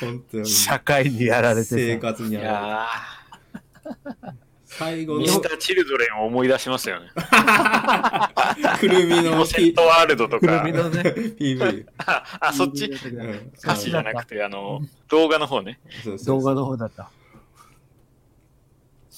[0.00, 0.46] 本当に。
[0.48, 2.00] 社会にやられ生てさ。
[2.00, 4.34] 活にいやられてや
[4.70, 7.08] 最後のーミスター・チルドレンを思い出しますよね。
[8.78, 11.02] くるみのセントワールドとかくるみ、のね、
[11.38, 11.86] PV。
[11.98, 12.86] あ、あそっち？
[12.86, 15.80] うん歌詞じゃなくて、あの、動画の方ね。
[16.04, 17.10] そうそう動画の方だった。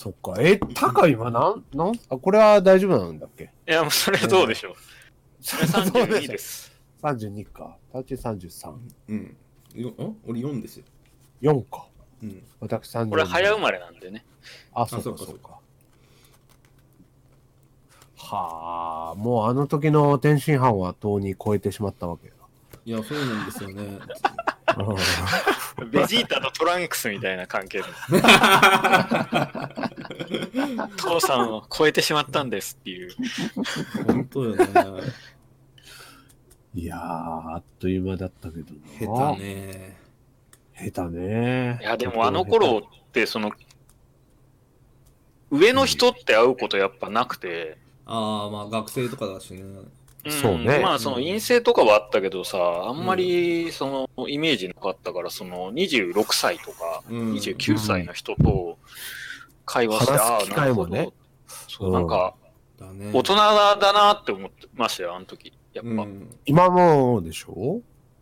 [0.03, 0.35] そっか。
[0.41, 1.93] え、高今なん、なん？
[2.09, 3.53] あ、これは大丈夫なんだっけ？
[3.69, 4.75] いや、もうそれはどうでしょう。
[5.41, 6.73] それ32です。
[7.03, 7.77] 32か。
[7.93, 8.75] タチ33。
[9.09, 9.37] うん。
[9.77, 10.17] よん？
[10.27, 10.85] 俺4ですよ。
[11.41, 11.87] 4か。
[12.21, 12.43] うん。
[12.59, 13.11] 私32。
[13.11, 14.25] これ早生まれなんでね。
[14.75, 15.61] あ、そうそうかかそうか。
[18.17, 22.32] はあ、もうあの時の天津飯はとうに超えてしまったわけだ。
[22.85, 23.99] いや、そうなんですよね。
[25.91, 27.91] ベジータとトランクスみたいな関係です。
[30.97, 33.11] 父さんを超えてしまったんですっていう。
[34.07, 34.67] 本当よね。
[36.75, 38.81] いやー、あっという間だったけどな。
[38.99, 39.97] 下手ね。
[40.75, 41.79] 下手ね。
[41.83, 43.53] いや、でもあの頃って、その、
[45.51, 49.63] 上の人って会うことやっぱなくて、ああ、まあ学生とかだしね。
[50.29, 58.79] んそうねまあ、その陰性とかはあったけどさ、あんまりそのイメージなかったから、その26歳とかうん29歳の人と
[59.67, 61.13] 会話して、ああ、機なるほど。
[61.69, 62.35] そう、なんか。
[63.13, 65.53] 大人だなって思ってましたよ、あの時。
[65.73, 65.91] やっぱ。
[65.91, 66.37] うん。
[66.47, 67.81] 今もでしょ？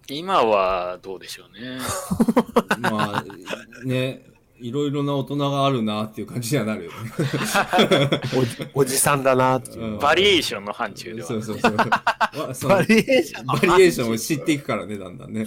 [0.08, 1.78] 今はどうでしょうね。
[2.80, 4.22] まあ、ね、
[4.60, 6.96] いろいろな大人があるなっていう感じにはなるよね。
[8.36, 9.84] おじおじさんだなっていう。
[9.84, 11.28] うんバリエーションの範疇では。
[11.28, 11.68] そうそうそ
[12.66, 12.68] う。
[12.70, 15.46] バリエーションバリエーションを知っていくからね、だんだんね。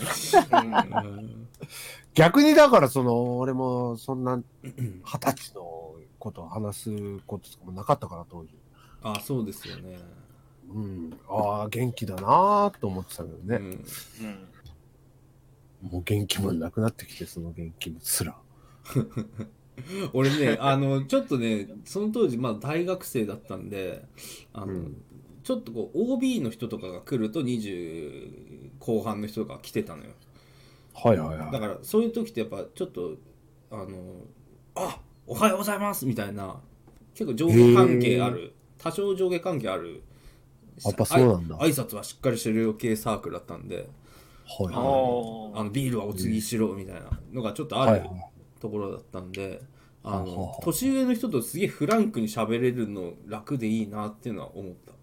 [2.14, 8.50] 逆にだからその、俺もそんな二十歳のことを話すこととかもなかったから当時。
[9.02, 10.00] あ、そうですよね。
[10.74, 11.14] うん。
[11.30, 13.56] ああ、元気だなーと思ってたけどね。
[13.58, 14.48] うんうん
[15.84, 18.36] もう元気もなくなってきて、その元気もすら。
[20.14, 24.06] 俺ね、あの、ちょっとね、その当時、まあ大学生だったんで、
[24.54, 25.04] あの、うん
[25.44, 30.12] ちょっとこう、OB の人とかが来ると20後半の人が来てたのよ。
[30.94, 31.52] はいはいはい。
[31.52, 33.18] だから、そういう時ってやっぱ、ちょっと、
[33.70, 33.88] あの、
[34.76, 36.62] あおはようございますみたいな、
[37.14, 40.02] 結構上下関係ある、多少上下関係ある、
[40.84, 43.86] やっぱそうなんだ挨拶はしっかりしてるよ系サークルだったんで、はい
[44.74, 47.80] あはーあのビールはお継ぎしろみたいなのがちょっとい。
[47.80, 48.10] あるはいはい。
[48.64, 49.62] ところだったんで、
[50.06, 54.94] あのあ年上の人とすげえフランクに喋れるの楽でいいなっていうのは思った。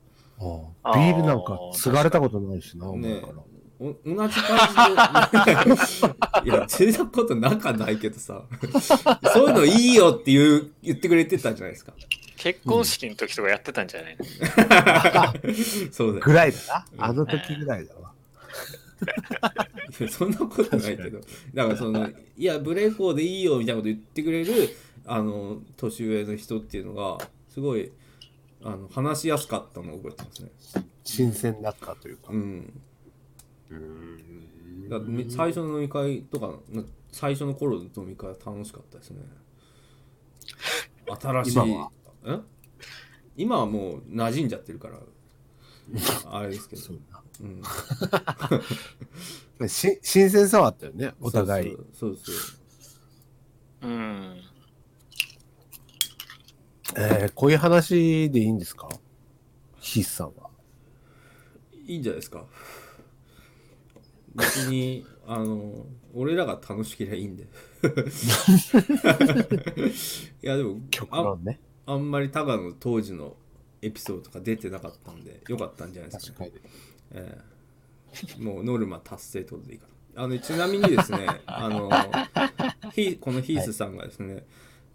[0.86, 0.98] ああ。
[0.98, 3.20] ビールなんか継がれたことないしな、ね。
[3.20, 3.34] から。
[3.78, 5.28] お同じ感
[5.84, 6.50] じで。
[6.50, 8.44] いや継いだことなかないけどさ。
[9.34, 11.92] そういうのいいよって言う言ってくれてたじゃないですか。
[12.38, 14.24] 結婚式の時とかやってたんじゃないの、
[15.92, 16.24] そうだよ。
[16.24, 17.06] ぐらいだな。
[17.08, 18.09] あの時ぐらいだわ。
[20.08, 21.20] そんなことないけど。
[21.54, 24.52] だからそのいやブレイクーでいいよみたいなこと言ってくれる
[25.04, 27.90] あの年上の人っていうのがすごい
[28.62, 30.50] あの話しやすかったのを覚えてますね。
[31.04, 32.30] 新鮮だったというか。
[32.30, 32.36] う。
[32.36, 32.72] ん。
[34.88, 36.82] だ最初の飲み会とかな
[37.12, 39.20] 最初の頃の飲み会は楽しかったですね。
[41.20, 41.90] 新しい今
[42.24, 42.34] は？
[42.34, 42.44] ん
[43.36, 44.98] 今はもう馴染んじゃってるから
[46.30, 46.82] あれですけど。
[46.82, 46.92] そ
[47.40, 47.44] う
[49.64, 51.76] ん、 し新鮮さはあったよね、お互い。
[51.92, 52.56] そうそうそ
[53.82, 54.40] うん。
[56.96, 58.88] えーこういう話でいいんですか？
[59.80, 60.50] 筆さんは。
[61.86, 62.44] いいんじゃないですか
[64.34, 67.44] 別にあの俺らが楽しければいいんで
[70.42, 70.80] いやでも
[71.42, 71.60] ね。
[71.86, 73.36] あんまりタガの当時の
[73.82, 77.22] エピソードとか出てなかったんでよかったんじゃないですか、ね確かに。
[77.22, 77.50] ええ
[78.38, 80.24] もうノルマ達成ってことでいいかな。
[80.24, 81.90] あのちなみにですね、 あの
[82.92, 84.44] ひこのヒースさんがですね、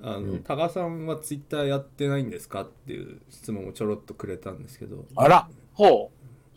[0.01, 6.11] あのタガさんはツイッターやってないんですかっていう質問をちょろっとくれたんですけど、あら、ほ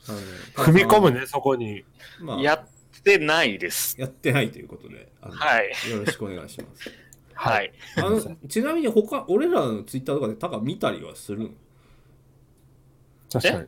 [0.08, 0.18] あの
[0.66, 1.84] 踏み込むね、そこに。
[2.20, 2.42] まあ、う。
[2.42, 4.00] やってないです。
[4.00, 5.90] やってないということで、はい。
[5.90, 6.90] よろしくお願いします。
[7.34, 7.72] はい。
[7.96, 11.50] あのちなみに他、俺らのツイッターとかでタガ見たりはするの？
[13.32, 13.66] 確かに。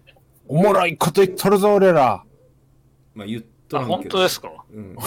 [0.49, 2.25] おもろいこと言っとるぞ、俺ら。
[3.15, 3.85] まあ言っとあ。
[3.85, 4.51] 本当ですか？
[4.73, 4.97] うん。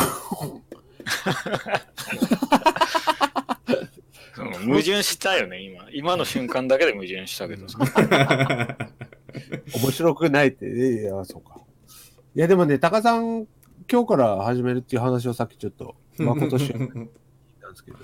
[4.36, 5.86] その矛盾したよね、今。
[5.92, 7.78] 今の瞬間だけで矛盾したけどさ。
[9.76, 10.66] 面白くないって。
[10.66, 11.58] いや、そうか。
[12.36, 13.48] いや、でもね、高さん、
[13.92, 17.10] 今日から始めるっていう話をさっきちょっと、誠し言ったんで
[17.76, 17.98] すけど。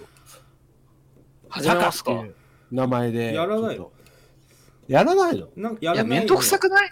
[1.50, 2.12] 始めますか？
[2.12, 2.36] タカっていう
[2.72, 3.34] 名前で。
[3.34, 3.94] やらないちょっと
[4.90, 5.48] やらないの？
[5.56, 6.92] なんかやいや、らないめんどくさくない？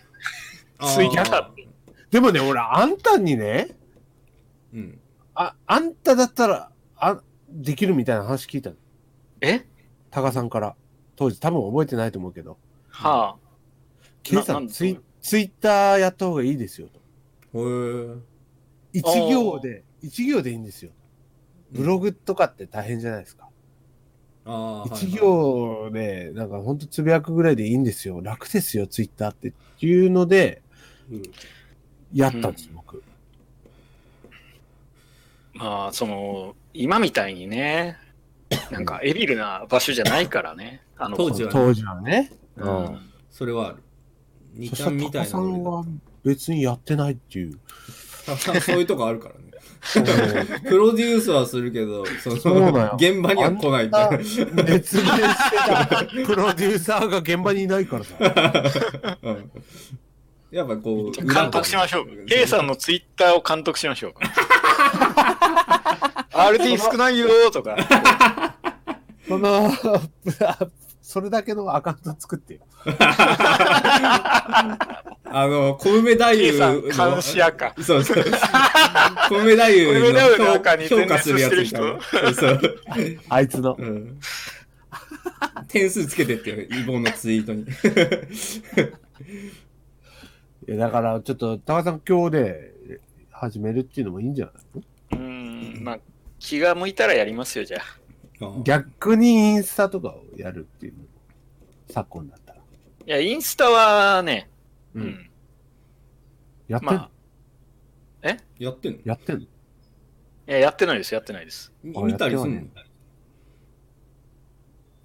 [0.78, 1.68] あーツイキャスって。
[2.12, 3.76] でもね、俺、あんたにね、
[4.74, 5.00] うん。
[5.34, 8.78] あ、あんただったら、あ、できるみたいな話聞いたの。
[9.42, 9.66] え？
[10.10, 10.76] タカさんから。
[11.16, 12.58] 当時多分覚えてないと思うけど。
[12.90, 13.36] は
[14.22, 17.02] ケイさなんんツイ、ツイッターやった方がいいですよと。
[17.60, 18.20] へー
[18.94, 20.92] 一行で、一行でいいんですよ。
[21.72, 23.47] ブログとかって大変じゃないですか。
[24.94, 28.22] 一行で、なんかほんとつぶやくぐらいでいいんですよ。
[28.22, 29.54] 楽ですよ、ツイッターって。
[29.82, 30.62] いうので、
[31.12, 31.22] うん
[32.14, 33.04] やったんです、僕。
[35.54, 37.98] まあ、その、今みたいにね、
[38.72, 40.82] なんかエビルな場所じゃないからね。
[40.98, 42.32] あの当時はね当時はね。
[42.58, 43.12] ううんん。
[43.30, 43.84] それはある。
[44.58, 45.86] 2そしたら、ちゃんみたいなのでんは
[46.24, 47.60] 別にやってないっていう。
[48.26, 49.47] たくさんそういうとこあるからね。
[49.94, 54.18] プロデュースはするけど、その現場には来ないみたいな。
[54.18, 58.16] 熱弁してたプロデューサーが現場にいないからさ。
[59.24, 59.52] うん
[60.50, 62.26] やっぱこう、監督しましょう。
[62.26, 64.14] K さんのツイッターを監督しましょう。
[66.32, 67.76] RT 少ないよーとか。
[69.28, 69.70] その、
[71.02, 72.62] それだけのアカウント作ってよ。
[75.30, 77.76] あの、小梅太夫さん監視やか。
[77.82, 78.24] そうそう。
[79.30, 82.00] 小梅太夫のの中に評評価するやつみたいな。
[82.02, 82.62] そうそう。
[83.30, 83.76] あいつの。
[83.78, 84.20] うん
[85.68, 87.64] 点数つけてってよ、イボンのツイートに。
[90.68, 92.74] いやだから、ちょっと、高さん今日で
[93.32, 95.20] 始めるっていうのもいいんじゃないの？
[95.20, 96.00] うん、まあ、
[96.40, 97.82] 気が向いたらやりますよ、じゃあ。
[98.64, 101.06] 逆にインスタとかをやるっていうのも
[101.90, 102.47] 昨今だったら。
[103.08, 104.50] いや、インスタはね、
[104.94, 105.30] ううんん。
[106.68, 107.10] やってん、ま
[108.22, 108.28] あ、
[108.60, 109.00] やってんの？
[109.06, 109.42] やってんの？
[109.44, 109.48] い
[110.48, 111.72] や、やってないです、やってないです。
[111.82, 112.56] み見たりすんの？
[112.56, 112.86] やって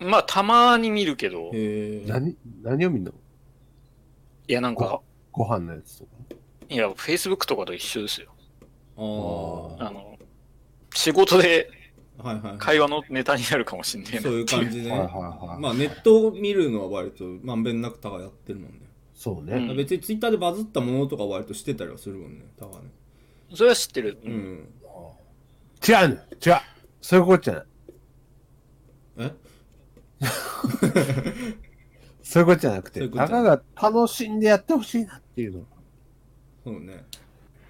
[0.05, 2.05] まあ、たまに見るけど、へえ。
[2.09, 3.12] 何、何を見んの？
[4.49, 6.11] いや、なんか、ご飯のやつとか？
[6.71, 8.33] いや、Facebook とかと一緒ですよ。
[8.97, 9.01] あ
[9.87, 10.19] あの、
[10.93, 11.75] 仕事であ。
[12.18, 12.59] はいはい。
[12.59, 14.22] 会話のネタになるかもしんねえな。
[14.22, 14.90] そういう感じでね。
[14.90, 15.09] はいはい
[15.48, 15.61] はい。
[15.61, 18.81] まあネットを見るのは割とまんべんなくタガやってるもんね。
[19.14, 19.55] そうね。
[19.55, 22.90] うん別にツイッターでバズったものとか割としてたりはするもんね、タガね。
[23.55, 24.18] それは知ってる。
[24.25, 24.29] う。
[24.29, 24.68] ん。
[25.87, 26.61] 違うの違う
[27.01, 27.64] そういうことじゃない。
[29.18, 29.33] え？
[32.22, 35.64] そういうことじゃなくて、そういうことたかが楽しんでやってほしいなっていうの。
[36.64, 37.05] そうね。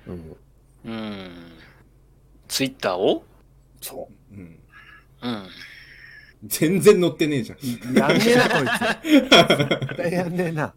[0.07, 0.37] うん。
[0.85, 1.31] うん。
[2.48, 3.24] ツイッターを？
[3.81, 4.59] そうん。
[5.23, 5.49] うん。
[6.45, 7.59] 全然乗ってねえじゃん。
[7.59, 7.99] う。
[7.99, 9.11] やんねえな、こいつ。
[9.11, 10.75] 絶対やんねえな。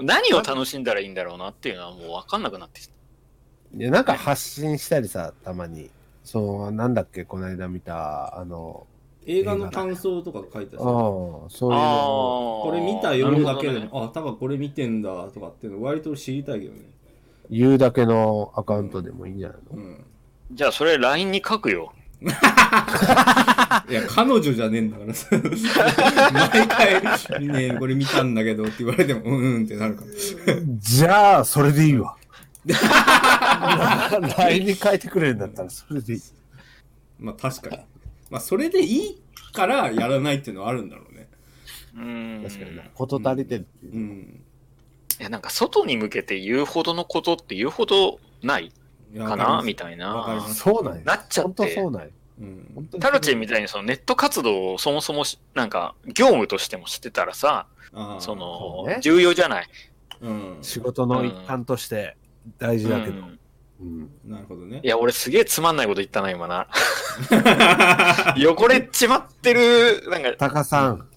[0.00, 2.94] 何を楽しんだらいいんだろうなっていうのはもう分かんなくなってきた。
[3.76, 5.90] いや、なんか発信したりさ、たまに。
[6.22, 8.86] そう、なんだっけ、この間見た、あの、
[9.26, 16.80] 映画の感想とか書いてああさ、、そういうのこれ見たよだけでねも、あ、タガこれ見てんだとかっていうの割と知りたいけどね。
[17.50, 20.04] 言うだけのアカウントでもいいんじゃないの、うん。
[20.52, 21.92] じゃあそれ LINE に書くよ。
[23.90, 25.28] いや、彼女じゃねえんだからさ。
[26.32, 30.08] 毎回、ねえこれ見たんだけどって言われても、うんうんってなるから。
[30.78, 32.16] じゃあ、それでいいわ。
[34.38, 36.20] LINE に書いてくれるんだったら、それでいい。
[37.18, 37.82] まあ確かに。
[38.30, 41.28] まあそれでいいからやらないっていうのはあるんだろうね。
[41.96, 42.42] うん。
[42.42, 42.82] 確かにな。
[42.94, 43.98] こと足りてるっていうう。
[43.98, 44.40] ん。
[45.20, 48.72] いや、なんか外に向けて言うほどのことって言うほどない
[49.18, 51.02] かなみたいなそうなんや。
[51.04, 51.88] なっちゃって本当そ。
[51.88, 52.08] うなんや。
[52.40, 52.72] うん。
[52.74, 57.66] 本当にタロチンみたいにそのネット活動をそもそもしなんか業務としてもしてたらさ、
[58.18, 59.68] そのね重要じゃない？
[60.20, 60.58] うん。
[60.62, 62.16] 仕事の一環として
[62.58, 63.18] 大事だけど。
[63.18, 63.38] うん
[63.80, 64.10] うん。
[64.24, 64.86] なるほどねい。
[64.88, 66.68] や、俺すげえつまんないこと言ったな、今な。
[68.38, 71.08] 汚れちまってる、なんか、タカさん、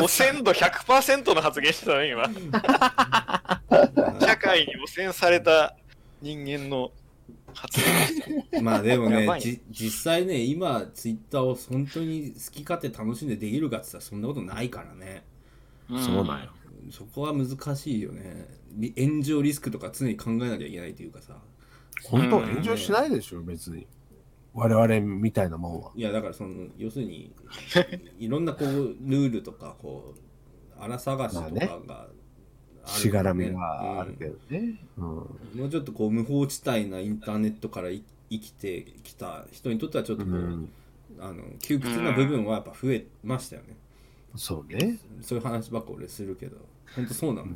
[0.00, 2.24] お汚染度100%の発言してたね、今。
[4.20, 5.74] 社会に汚染された
[6.20, 6.92] 人間の
[7.54, 7.80] 発
[8.52, 8.62] 言。
[8.64, 15.24] まあでもねねじ実際ね今ツイッターを本当に好き勝手楽しんでできるかって言ったらそんなことないからね
[15.88, 16.50] そうなんよ。
[16.90, 21.40] そこは難しいよねり炎上リスクとか常に考えなきゃいけないというかさ
[22.04, 22.40] 本当？
[22.40, 23.86] 炎上しないでしょ、別に。
[24.54, 25.92] 我々みたいなもんは。
[25.94, 27.32] いやだからその要するに
[28.18, 32.08] いろんなこうルールとかこう荒探しとかが
[32.86, 34.78] しがらみがあるけどね。
[34.98, 35.04] うん。
[35.04, 35.28] も
[35.66, 40.72] うちょっとこう無法地帯なインターネットからい生きてきた人にとってはちょっとこう、うん。
[41.20, 43.76] あの窮屈な部分はやっぱ増えましたよね、
[44.34, 44.98] そうね。
[45.20, 46.56] そういう話ばっか俺するけど。
[46.96, 47.50] 本当そうなの、い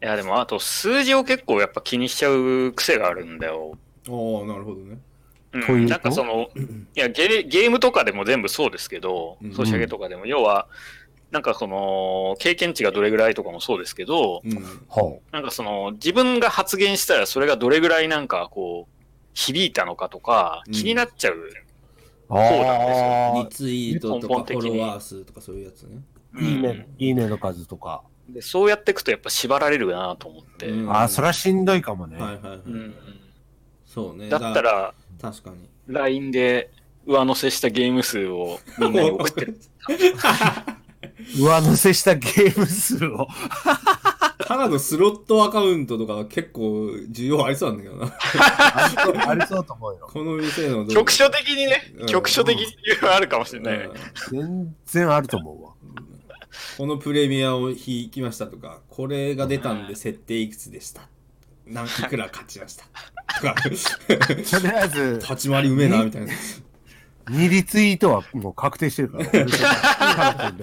[0.00, 3.78] や、でも、あと、数字を結構やっぱ気にしちゃう癖があるんだよ。
[4.08, 4.98] ああなるほどね。
[5.52, 6.50] うん、なんかその、
[6.94, 10.68] いやゲ、ゲームとかでも全部そうですけどうん、ソシャゲとかでも、要は、
[11.36, 21.34] なんかその、経験値がどれぐらいとかもそうですけど、うんほなんかその、自分が発言したらそれがどれぐらいなんかこう、響いたのかとか、うん気になっちゃう。
[21.34, 21.38] う。
[21.38, 25.98] そうなんですあリツイートとかフ根本的にォロワー数とかそういうやつね
[26.34, 28.02] あ、いいね、いいねの数とか。
[28.30, 30.70] でそうやっていくとやっぱ縛られるなと思って。
[30.70, 32.16] うんああ、それはしんどいかもね。
[32.16, 32.94] はいはいはい、うん
[33.84, 36.70] そうねだったら、確かに LINE で
[37.06, 39.58] 上乗せしたゲーム数をみんなに送ってる。
[41.38, 43.28] 上乗せしたゲーム数を。
[44.38, 49.28] ただのスロットアカウントとかは結構需要ありそうなんだけどな。
[49.28, 50.08] ありそうと思うよ。
[50.10, 53.84] この店の局所的にねうん、局所的に理由はあるかもしれないね。
[53.86, 53.96] うん
[54.30, 55.72] 全然あると思うわ。
[56.76, 61.08] このプレミアを引きましたとか、これが出たんで設定いくつでした。
[61.66, 62.84] 何いくら勝ちました。
[63.40, 66.32] とか、 とりあえず、立ち回りうめえな、みたいな。
[67.26, 70.54] 2リツイートはもう確定してるから。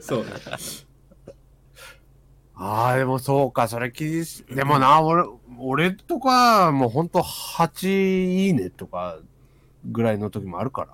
[0.02, 0.30] そうね。
[2.56, 5.24] ああ、でもそうか、それ気にし、でもな、俺、
[5.58, 9.18] 俺とか、もうほんと8いいねとか
[9.90, 10.88] ぐらいの時もあるから。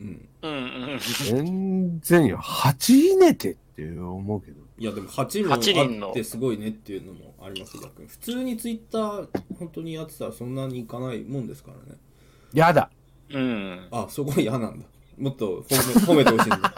[0.00, 0.28] うん。
[0.42, 0.56] うんう
[0.96, 0.98] ん。
[1.28, 4.64] 全然よ、8いいねってって思うけど。
[4.78, 7.88] いや、でも8も8人のあってすごいねっていうのもありますよ。
[8.08, 9.28] 普通にツイッター、
[9.58, 11.98] 本当にやってたらそんなにいかないもんですからね。
[12.52, 12.90] やだ。
[13.30, 13.88] うん。
[13.90, 14.86] あ、そこ嫌なんだ。
[15.18, 16.74] もっと褒め 褒めてほしいんだ。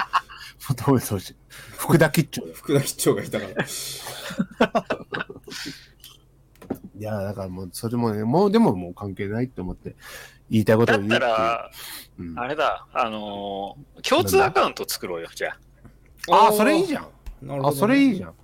[0.69, 1.37] 求めてほしい。
[1.79, 2.55] 福田吉兆よ。
[2.55, 3.67] 福田吉兆がいたから。
[6.99, 9.97] いや、だからもう、それもね、もうでももう関係ないって思って、
[10.51, 11.21] 言いたいことだっを言うっていう。
[11.21, 11.71] たら、
[12.19, 15.51] うん、あれだ、あのー共通アカウント作ろうよ、じゃ
[16.31, 16.37] あ。
[16.47, 17.05] ああ、それいいじゃん。
[17.05, 17.09] あ、
[17.43, 18.35] なるほどねそれいいじゃん。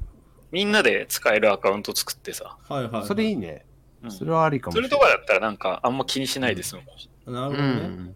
[0.51, 2.59] みんなで使えるアカウント作ってさ。
[2.69, 3.07] はいはい。
[3.07, 3.65] それいいね。
[4.03, 4.99] うんそれはありかもしそれれない。
[4.99, 6.85] とかだったらなんかあんま気にしないですもん。
[7.27, 7.69] なるほうどね。
[7.89, 8.15] ん。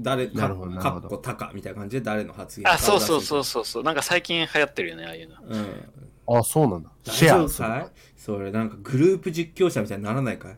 [0.00, 3.44] 誰か、なるほどなるかっこたかみたいな感じで誰の発言かあ、そうそうそうう。
[3.44, 3.82] そうそう。
[3.82, 5.34] なんか最近流行ってるよね、ああいうの。
[5.48, 6.38] うん。
[6.38, 6.90] あ、そうなんだ。
[7.04, 10.56] 大シェア丈夫かいそれなんかグループ実況者みたいにならないかい？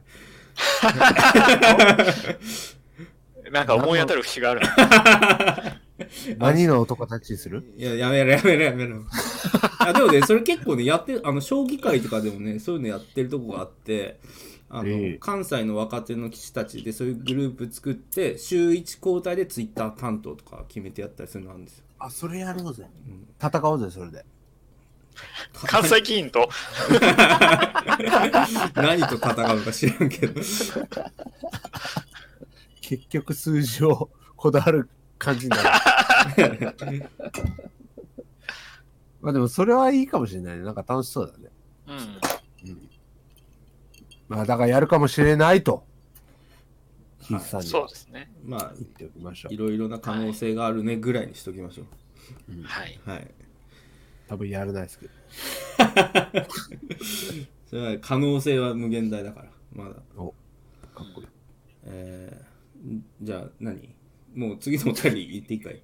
[3.50, 5.80] なんか思い当たる節があるな。
[6.38, 7.64] 何の男たちにする？
[7.76, 9.02] いや、やめろやめろやめろ。
[9.78, 14.18] あでもね、それ結構ね、やってる、あの、将棋界とかでもね、そういうのやってるとこがあって、
[14.70, 21.84] あの、ええ関西の若手の棋士たちでそういうグループ作って、週1交代でツイッター担当とか決めてやったりするのあるんですよ。
[21.98, 22.86] あ、それやろうぜ。
[23.42, 24.24] 戦おうぜ、それで。
[25.66, 26.48] 関西棋院と、
[28.74, 30.40] 何と戦うのか知らんけど。
[32.80, 35.62] 結局数字をこだわる感じになる。
[39.20, 40.64] まあでもそれはいいかもしれないね。
[40.64, 41.50] なんか楽しそうだね。
[41.88, 42.39] うん。
[44.30, 45.84] まあだからやるかもしれないと。
[47.22, 48.30] 筆さんにそうですね。
[48.44, 49.56] まあ、言っておきましょうい。
[49.56, 51.84] ろいろな可能性があるねぐらいにしときましょ
[52.64, 52.98] はい。
[53.06, 53.10] う。
[53.10, 53.30] はい。
[54.28, 55.12] 多分やらないですけど。
[57.68, 59.96] それは可能性は無限大だから、まだ。
[60.16, 60.32] お
[60.94, 61.28] かっこいい。
[61.84, 63.94] えー、んじゃあ何？
[64.34, 65.82] もう次のお便り言っていいかい？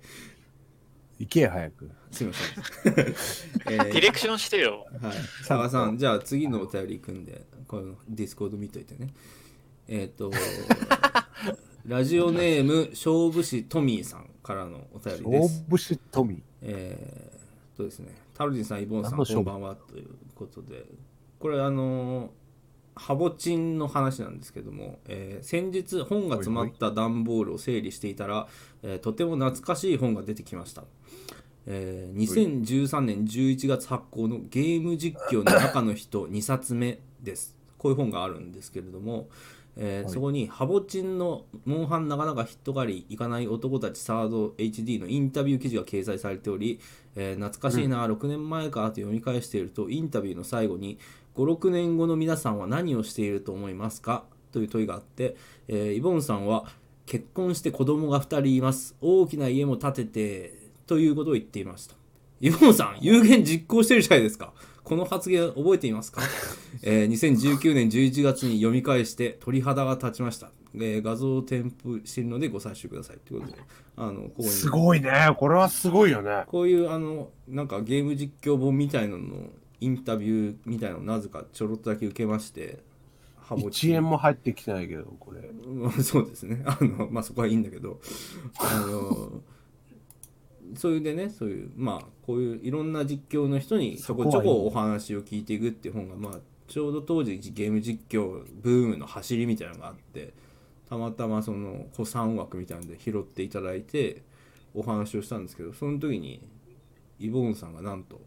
[1.19, 1.91] 行けよ、早く。
[2.11, 2.95] すいません。
[3.73, 4.87] えーディレクションしてよ。
[5.01, 5.17] はい。
[5.39, 9.13] 佐賀さん、じゃあ次のお便り行くんで、このディスコード見といてね。
[9.89, 10.31] えっ、と、
[11.87, 15.65] ラジオネーム、勝負師トミーさんからのお便りです。
[15.69, 16.43] 節富。
[16.63, 20.87] えー、とですね、タルジンさん、イボンさん、こんばんはということで、
[21.39, 22.31] これ、あのー
[22.99, 28.49] ハボチンの話なんですけども、えー先日本が詰まった段ボールを整理していたら、
[28.83, 30.85] えーとても懐かしい本が出てきました、
[31.67, 39.29] えー2013年11月発行のゲーム実況の中の人2冊目ですこういう本があるんですけれども、
[39.77, 40.13] えーはい。
[40.13, 46.81] そこにハボチンのモンハンなかなかヒット狩りいかない男たちサード HD のインタビュー記事が掲載されており、
[47.15, 50.99] えー懐かしいな、6年前かと読み返しているとインタビューの最後に
[51.35, 55.37] 56年後の皆さんは何をしていると思いますかという問いがあって、
[55.69, 56.65] えーイボンさんは
[57.05, 58.97] 結婚して子供が2人います。
[59.01, 61.95] 大きな家も建ててということを言っていました。
[62.41, 64.53] イボンさん有言実行してるじゃないですか
[64.87, 66.23] この発言覚えていますか、
[66.85, 73.63] えー2019年11月に読み返して鳥肌が立ちました、えー画像を添付しているのでご採取くださいということで。
[73.97, 74.49] あのここに。
[74.49, 75.11] すごいね。
[75.39, 76.45] これはすごいよね。
[76.47, 79.37] こういうあのなんかゲーム実況本みたいなのの
[79.81, 82.79] インタビューみたいなのをなぜかちょろっとだけ受けまして
[83.43, 85.41] ハボチ1円も入ってきてないけど、これ。
[85.41, 86.63] うんそうですね。
[86.65, 87.99] あのまあそこはいいんだけど。
[88.59, 89.43] あの
[90.75, 100.33] そういうでねそういうまあこういういろんな実況の人にちょこちょこお話を聞いていくっていう本がまあちょうど当時ゲーム実況ブームの走りみたいなのがあって
[100.89, 104.23] たまたまその古参枠みたいなので拾っていただいて
[104.75, 106.41] お話をしたんですけどその時に
[107.19, 108.21] イボーンさんがなんと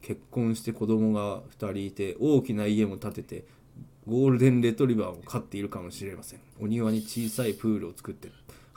[0.00, 3.44] 結婚して子供が2人いて大きな家も建てて
[4.06, 6.40] ゴールデンレトリバーを飼っているかもしれません。
[6.60, 8.28] お庭に小さいプールを作って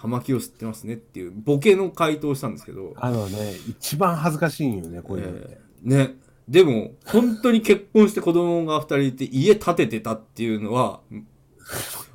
[0.03, 5.47] 葉巻を吸ってますねっていうボケの回答をしたんですけど、あのね、一番恥ずかしいんよね、こういうのって。
[5.49, 6.15] えーね
[6.47, 10.99] でも本当に結婚して子供が2人いて家建ててたっていうのは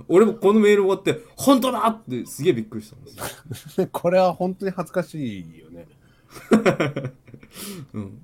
[0.09, 3.11] 俺もこのメール終わって、本当だってすげえびっくりしたんで
[3.55, 3.89] すよ。
[3.93, 5.87] これは本当に恥ずかしいよね。
[7.93, 8.23] うん。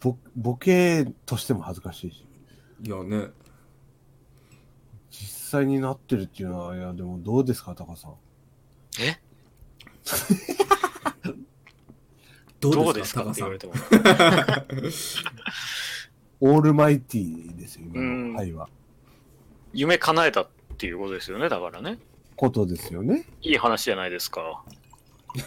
[0.00, 2.24] ボボケとしても恥ずかしいし。
[2.82, 3.30] いやね。
[5.10, 8.14] 実際になってるっていうのは、いや、でもどうですか、タカさん。
[9.00, 9.18] え？
[12.60, 13.58] どどううですか、って言われ。
[13.58, 13.74] ても。
[16.40, 18.38] オールマイティーですよ、今うんの。
[18.38, 18.68] はいは。
[19.72, 21.98] 夢叶えたっていうことですよね、だからね。
[22.36, 23.26] ことですよね。
[23.42, 24.64] いい話じゃないですか。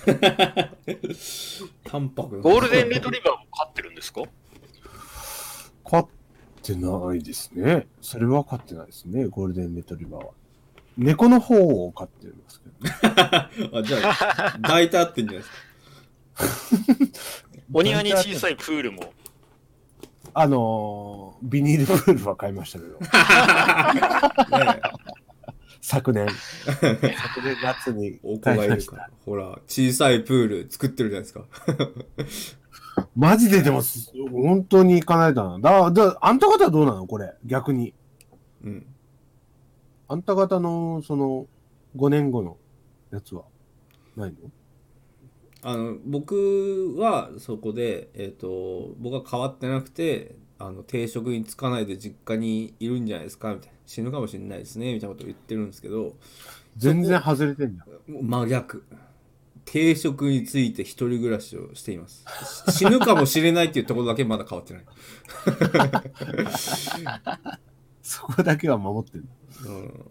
[1.86, 4.24] 淡白なゴールデンレトリバーも飼ってるんですか？
[5.86, 6.08] 飼っ
[6.62, 7.88] てないですね。
[8.02, 10.32] それは飼ってないですね、ゴールデンレトリバーは。
[10.98, 13.78] 猫の方を飼ってますけど。
[13.78, 15.50] あ、じゃあ、大体合ってんじゃないで
[17.14, 17.48] すか。
[17.74, 19.14] お庭に小さいプールも。
[20.34, 23.00] あのー、ビニールプールは買いましたけど、
[24.66, 24.82] ね
[25.82, 26.28] 昨年。
[26.66, 27.02] 昨
[27.42, 29.10] 年夏にお子買いましたがいるから。。
[29.26, 31.46] ほら、小さいプール作ってるじゃないですか。
[33.16, 33.82] マジででも、
[34.32, 35.60] 本当に叶えたな。
[35.60, 37.08] だ、だ、あんた方はどうなの？
[37.08, 37.94] これ、逆に。
[38.64, 38.86] うん。
[40.08, 41.48] あんた方の、その、
[41.96, 42.58] 5年後の
[43.12, 43.44] やつは、
[44.16, 44.38] ないの？
[45.64, 53.74] あの僕はそこで、えっと僕は変わってなくてあの定職に就かないで実家にいるんじゃないですかみたいな。
[53.86, 56.16] 死ぬかもしれないですねみたいなことを言ってるんですけど
[56.76, 57.86] 全然外れてんだ。
[58.08, 58.84] もう真逆。
[59.66, 62.24] 定職について一人暮らしをしています。
[62.72, 64.86] し死ぬかもしれないっていうところだけまだ変わってない、
[68.02, 69.26] そこだけは守ってる。
[69.66, 70.06] うん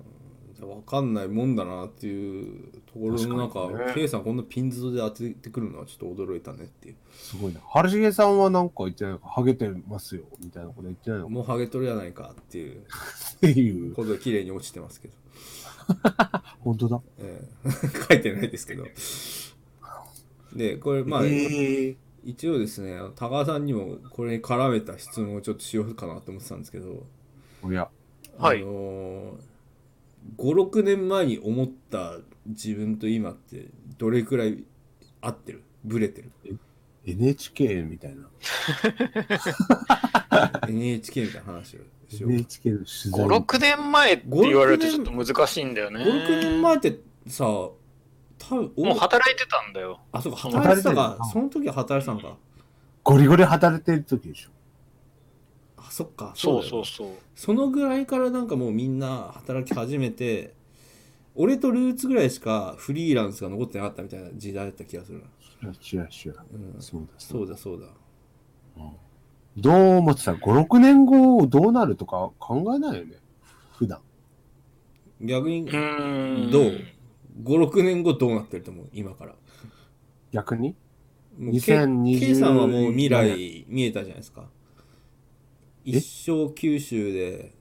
[0.59, 7.61] 分かんないもんだなっていうところの中確かにね K さんこんなピンズで当ててくるのはちょっと驚いたねっていうすごいな。
[7.69, 13.95] 春重さんはなんか言ってないのか、ハゲてますよ、みたいなこと言ってないのかもうハゲ取りやないかっていうっていう。
[13.95, 15.15] ことで綺麗に落ちてますけど
[16.61, 17.03] 本当だ。
[17.19, 17.71] ええ
[18.09, 18.87] 書いてないですけど。
[20.55, 27.07] で、これ、まあ、えー一応ですね、高川さんにもこれに絡めた質問をちょっとしようかなと思ってたんですけど、
[27.63, 27.89] おや。
[28.39, 29.37] はいあのー、
[30.39, 33.69] 5、6年前に思った自分と今って
[33.99, 34.65] どれくらい
[35.21, 35.63] 合ってる？
[35.85, 36.31] ブレてる
[37.07, 38.29] ？NHK みたいな。
[40.69, 42.35] ?NHK みたいな話をしようか。
[42.35, 43.25] NHK の取材。
[43.25, 46.01] 5、6年前って言われるとちょっと難しいんだよね。
[46.01, 47.75] 5、6年前ってさ、多
[48.51, 50.01] 分もう働いてたんだよ。
[50.13, 52.37] あ、そうか、働いてたかその時は働いてたのか。
[53.05, 54.51] ゴリゴリ働いてる時でしょ。
[55.97, 56.33] あ、そっか。
[56.35, 57.09] そうそうそう。
[57.35, 60.55] そのぐらいからなんかもうみんな働き始めて
[61.35, 65.23] 俺とルーツぐらいしかフリーランスが残ってなかったみたいな時代だった気がする
[65.63, 66.37] な、違う違う違う。
[66.75, 67.89] うん、そうだそうだそうだ
[69.57, 73.17] どう思ってた ?5、6年後どうなるとか考えないよね？
[73.79, 74.01] 普段。
[75.21, 76.51] 逆にうーん。
[76.51, 76.73] どう
[77.43, 78.89] ？56年後どうなってると思う？
[78.93, 79.35] 今から
[80.31, 80.75] 逆に？
[81.39, 84.45] もうケ2020 K さんはもう未来見えたじゃないですか
[85.87, 87.53] 一生九州で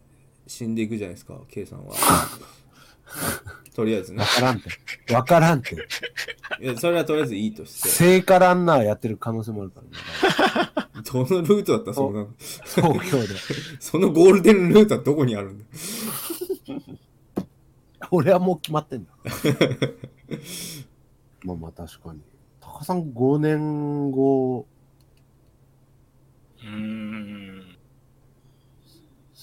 [0.47, 1.93] 死んでいくじゃないですか K さんは
[3.75, 4.69] とりあえずねわからんて。
[5.13, 5.75] わからんて。
[6.61, 11.01] いやそれはとりあえずいいとして聖火ランナーやってる可能性もあるからね。
[11.11, 11.89] どのルートだった？
[11.91, 13.27] らそうなの東京で。
[13.79, 15.65] そのゴールデンルートはどこにあるんだ？
[18.11, 19.11] 俺はもう決まってんだ。
[21.43, 22.21] まあまあ確かに。
[22.59, 24.65] 高さん5年後、
[26.61, 27.54] うーん。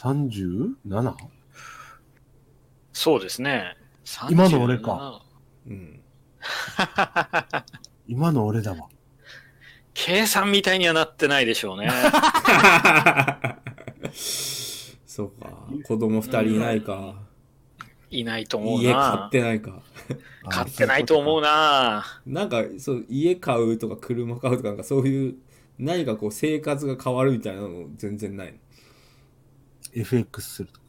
[0.02, 1.14] 37?
[2.92, 3.76] そうですね。
[4.30, 5.22] 今の俺か
[5.66, 6.00] うん
[8.08, 8.88] 今の俺だわ。
[9.94, 11.88] 計算みたいにはなってないでしょうね。
[15.06, 15.68] そうか。
[15.84, 17.14] 子供二人いないか。
[18.10, 19.30] いないと思う家買なっ。
[19.30, 19.80] てないか。
[20.48, 22.04] 買ってないと思うな。
[22.26, 25.36] なんか、そう、家買うとか車買うとか、なんかそういう、
[25.78, 28.58] 何かこう生活が変わるみたいなの全然ないの？
[29.92, 30.86] FX するとか。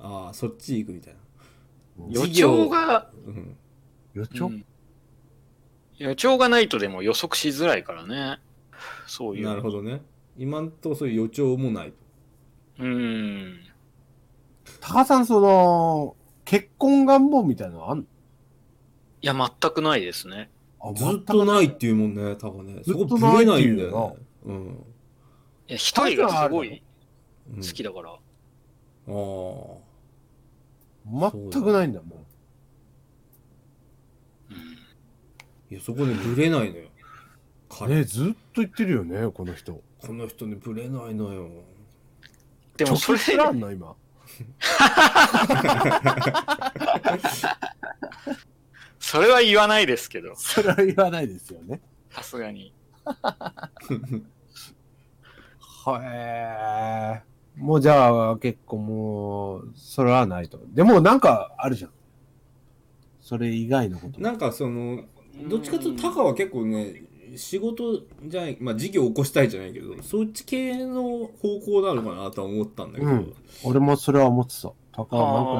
[0.00, 1.20] ああ、そっち行くみたいな。
[2.08, 3.56] 予兆が、うん。
[4.14, 4.64] 予兆、うん
[5.98, 8.40] 予兆がないとでも予測しづらいからね。
[9.06, 9.46] そういう。
[9.46, 10.02] なるほどね。
[10.36, 11.92] 今んとこそういう予兆もない。
[12.80, 13.60] うん。
[14.80, 18.04] 高さん、その、結婚願望みたいなのあんの？
[18.04, 20.50] いや、全くないですね。
[20.80, 22.82] あずっとないっていうもんね、多分ね。
[22.84, 24.22] そこないぶれないんよだよね。
[24.46, 24.84] うん。
[25.68, 26.80] いや、一人がすごいうん
[27.56, 28.10] 好きだから。
[28.10, 28.18] ああ。
[31.04, 32.18] 全くないんだもん。
[35.70, 36.88] いや、そこね、ぶれないのよ。
[37.68, 39.82] 彼ねずっと言ってるよね、この人。
[39.98, 41.48] この人ね、ぶれないのよ。
[42.76, 43.96] でもそれ直接らんの、今。
[48.98, 51.80] それは言わないですけど、それは言わないですよね。
[52.10, 52.72] さすがに。
[55.84, 57.31] はえー。
[57.56, 60.60] もうじゃあ結構もう、それはないと。
[60.68, 61.90] でもなんかあるじゃん。
[63.20, 64.20] それ以外のこと。
[64.20, 65.04] なんかその
[65.48, 67.02] どっちかというとタカは結構ね
[67.36, 73.34] 仕事じゃないまあ事業を起こしたいじゃないけどそっち系の方向なのかなとは思ったんだけど、うん
[73.64, 74.72] 俺もそれは思ってた。
[74.94, 75.50] 高あなんか、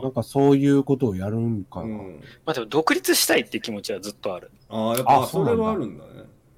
[0.00, 1.86] ーなんかそういうことをやるんかな。
[1.86, 4.50] うんまあでも独立したいっていう気持ちはずっとある。
[4.68, 6.10] ああやっぱあそれはあるんだね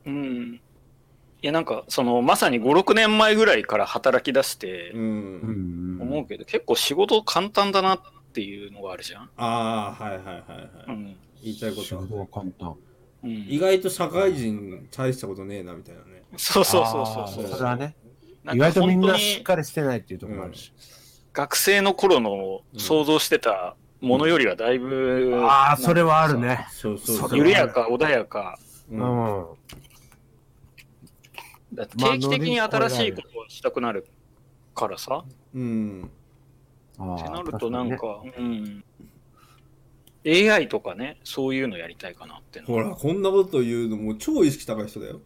[0.06, 0.60] うん。
[1.42, 8.00] いやなんか、その、まさに5、6年前ぐらいから働き出してう、ん、うん思うけど、結構仕事簡単だなっ
[8.32, 9.30] ていうのがあるじゃん。
[9.36, 10.40] ああはいはいはいはい、
[10.88, 11.16] うん。
[11.42, 12.74] 言いたいことは仕事は簡単。
[13.24, 17.94] うん、意外と社会人大したことねえなみたいなねそうそうそうそうあそうーそれはね。
[18.52, 20.72] 意外とみんなしっかりしてないっていうところもあるし。
[21.32, 26.66] 学生の頃の想像してたものよりはだいぶ、ああ、それはあるね。
[26.70, 28.58] そうそう緩やか、穏やか。
[28.90, 29.46] ううんん。
[31.74, 34.06] だってまあ定期的に新しいことをしたくなる
[34.74, 35.24] からさ。
[35.54, 36.10] うん
[36.98, 38.84] あってなるとなんか、うん。
[40.24, 45.20] AI とかね、そういうのやりたいかなってのほらこんなこと言うのもう超意識高い人だよ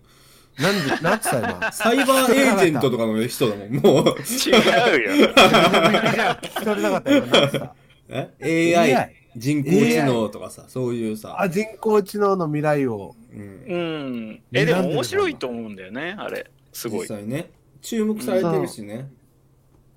[0.58, 1.68] なんで、なんつった今？
[1.72, 5.34] サイバーエージェントとかの人だもんもう違うよ。
[5.36, 7.74] 聞き取れなかったよ。
[8.38, 13.14] え？AI, 人工知能とかさそういうさあ、人工知能の未来を。
[13.36, 14.42] うんうん。
[14.52, 16.50] え、でも面白いと思うんだよね、あれ。
[16.72, 17.00] すごい。
[17.02, 17.50] 実際ね
[17.82, 19.08] 注目されてるしね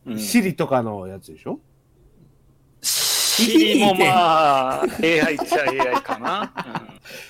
[0.05, 1.59] うんシリとかのやつでしょ？
[2.81, 6.51] シリもまあ、AI っちゃ AI かな。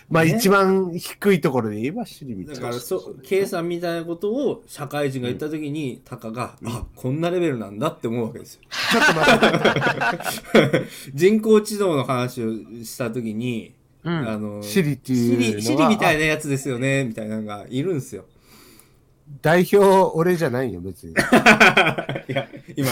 [0.10, 2.62] まあね一番低いところで言えばシリみたいな。
[2.62, 9.46] だからそ計算みたいなことを社会人が言った時にタカが、あこんなレベルなんだって思うわけですよちょっと待
[10.68, 10.88] って。
[11.14, 12.52] 人工知能の話を
[12.84, 14.30] した時に、うん。
[14.30, 15.56] あのシリってシいうのは。
[15.58, 18.26] リシリみたいなやつですよねみたいなのがいるんですよ。
[19.42, 19.78] 代表
[20.16, 21.12] 俺じゃないよ、別に。
[21.14, 21.16] い
[22.34, 22.90] や今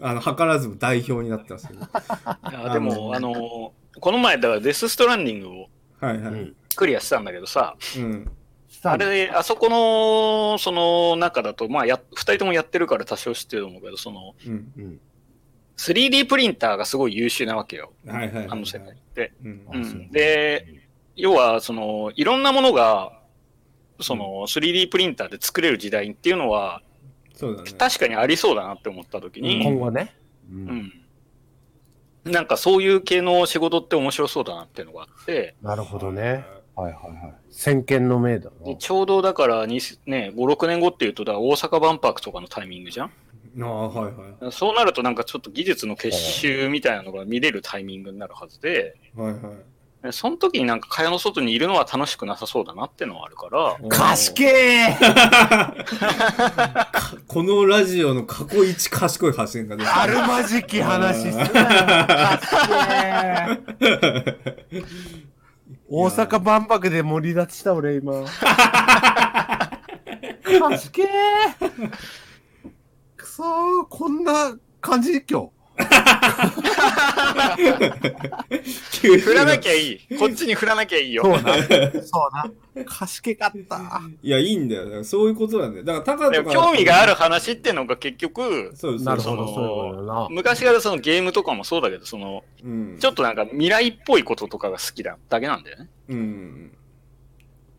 [0.00, 1.80] あの図らずも代表になってますけど。
[1.80, 5.68] はいやでも、あの、この前、だからデス・ストランディングを
[6.02, 6.56] いはい、うん。
[6.74, 8.30] クリアしたんだけどさ、うん。
[8.82, 14.72] あれ、あそこの、その中だと、まあや、二人ともやってるから多少知ってると思うけど、その、うん。
[14.76, 15.00] うん。
[15.76, 17.92] 3D プリンターがすごい優秀なわけよ。
[18.06, 19.32] はいはいはいはいあの世界って。
[19.44, 20.66] うんうんで、
[21.16, 23.20] 要は、その、いろんなものが、
[24.00, 26.82] その、3D プリンターで作れる時代っていうのは、
[27.34, 30.14] そうだね確かにありそうだなって思った時に、今後ね。
[30.50, 30.92] ううんん。
[32.24, 36.44] なんかそういう系の仕事って面白そうだなっていうのがあって、なるほどね。
[36.74, 37.34] はいはいはい。
[37.50, 38.50] 先見の明だ。
[38.78, 43.10] ちょうどだからに、ね、5、6年後っていうと、大阪万博とかのタイミングじゃん
[43.60, 44.52] ああはいはい。
[44.52, 49.42] そうなるとなんかちょっと技術の結集みたいなのが見れるタイミングになるはずで、はいはい。
[50.06, 54.96] でその時になんか蚊帳の外にいるのは楽しくなさそうだなっていうのはあるから、賢けー。
[57.26, 61.48] このラジオの過去一賢い発信が出てあるまじき話すな
[65.88, 68.12] 大阪万博で盛り立ちした俺今。
[70.44, 71.90] 賢けー。
[71.90, 72.25] く
[73.36, 75.20] そー、こんな感じ？
[75.30, 75.50] 今日。
[79.18, 80.00] 振らなきゃいい。
[80.18, 81.22] こっちに振らなきゃいいよ。
[81.22, 81.40] そうな。
[82.02, 82.28] そ
[82.74, 82.84] うな。
[82.86, 84.00] 賢けかった。
[84.22, 90.32] いやいいんだよだからそういうことなんだよだからタカでもとか興味がある話っていうのが結局、そうそうなるほど、そう。
[90.32, 95.90] 昔からそのゲームとかもそうだけど、その、うんちょっとなんか未来っぽいこととかが好きだだけなんだよね。
[96.08, 96.72] うん。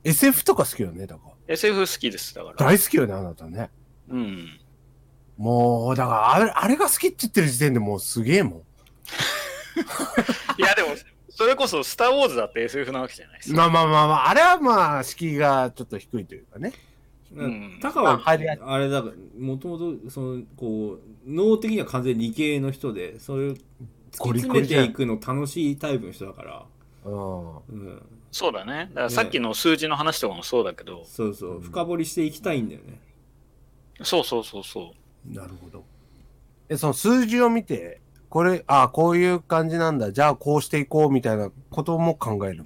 [0.03, 1.53] SF とか好きよね、だから。
[1.55, 2.55] SF 好きです、だから。
[2.57, 3.71] 大好きよね、あなたね。
[4.07, 4.59] うん。
[5.37, 8.63] もう、だからあれ、あれが好きって言ってる時点でもうすげえも
[10.57, 10.89] いや、でも、
[11.29, 13.55] それこそ、スター・ウォーズだって SF なわけじゃないですん。
[13.55, 13.69] か。
[13.69, 16.73] まあまあまあまあ、あれはまあ、敷居がちょっと低いというかね。
[17.35, 26.65] うんタカはあ入りやすあれだからもともとそのこう脳的には完全に理系の人でそれを突き詰めていくの楽しいタイプの人だから、
[27.05, 27.57] うん。
[27.57, 28.89] うん、そうだね。
[28.89, 32.99] だからさっきの数字の話とかもそうだけど、そうそう深掘りしていきたいんだよね
[34.01, 35.06] そうそうそうそう。
[35.33, 35.83] なるほど。
[36.69, 40.11] え、その数字を見て、これ、ああ、こういう感じなんだ。
[40.11, 42.65] じゃあこうしていこうみたいなことも考える。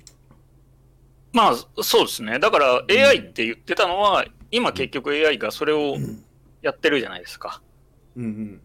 [1.33, 2.39] まあ、そうですね。
[2.39, 5.95] だから AI って言ってたのは、今結局 AI がそれを
[6.61, 7.61] やってるじゃないですか。
[8.17, 8.61] うん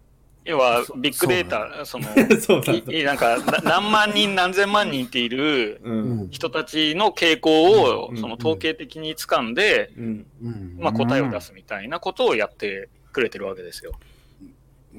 [0.47, 6.31] 要はそ、ビッグデータ、その、 うんそうなんだいいなんか、な何万人、何千万人っているううんん。
[6.31, 13.93] 人たちの傾向をう、んその統計的に掴んで、うんうんまあ答えを出すみたいなことをやってくれてるわけですよ。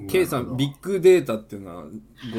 [0.09, 1.89] K さん、ビッグデータっていうのはご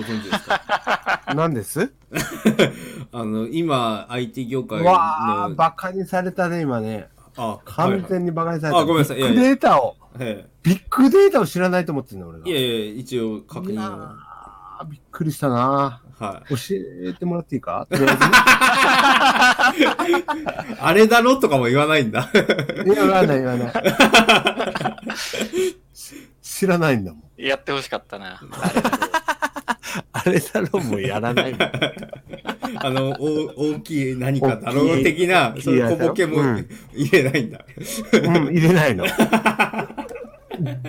[0.02, 1.22] 存知ですか？
[1.34, 1.92] 何です？
[3.12, 7.08] あの、今、IT 業界うわあ、の、バカにされたね、今ね。
[7.36, 8.78] あ、完全にバカにされた。
[8.80, 9.18] あごめんなさい。
[9.18, 12.46] ビッグデータを、はいはいビッグデータを知らないと思ってんの、俺が。
[12.48, 14.86] いやいや、一応確認を。
[14.86, 16.56] びっくりしたなは教
[17.06, 17.86] えてもらっていいか？
[20.80, 21.36] あれだろ？
[21.36, 22.30] とかも言わないんだ。
[22.84, 23.72] 言わない言わない。
[26.42, 27.22] 知らないんだもん。
[27.42, 28.40] やってほしかったな。
[30.12, 31.60] あれだろ、もうやらないもん。
[32.80, 34.82] あの、お大きい何かだろ？
[35.00, 37.64] う的な、そういう小ボケもうん入れないんだ。
[38.12, 39.04] うん、入れないの。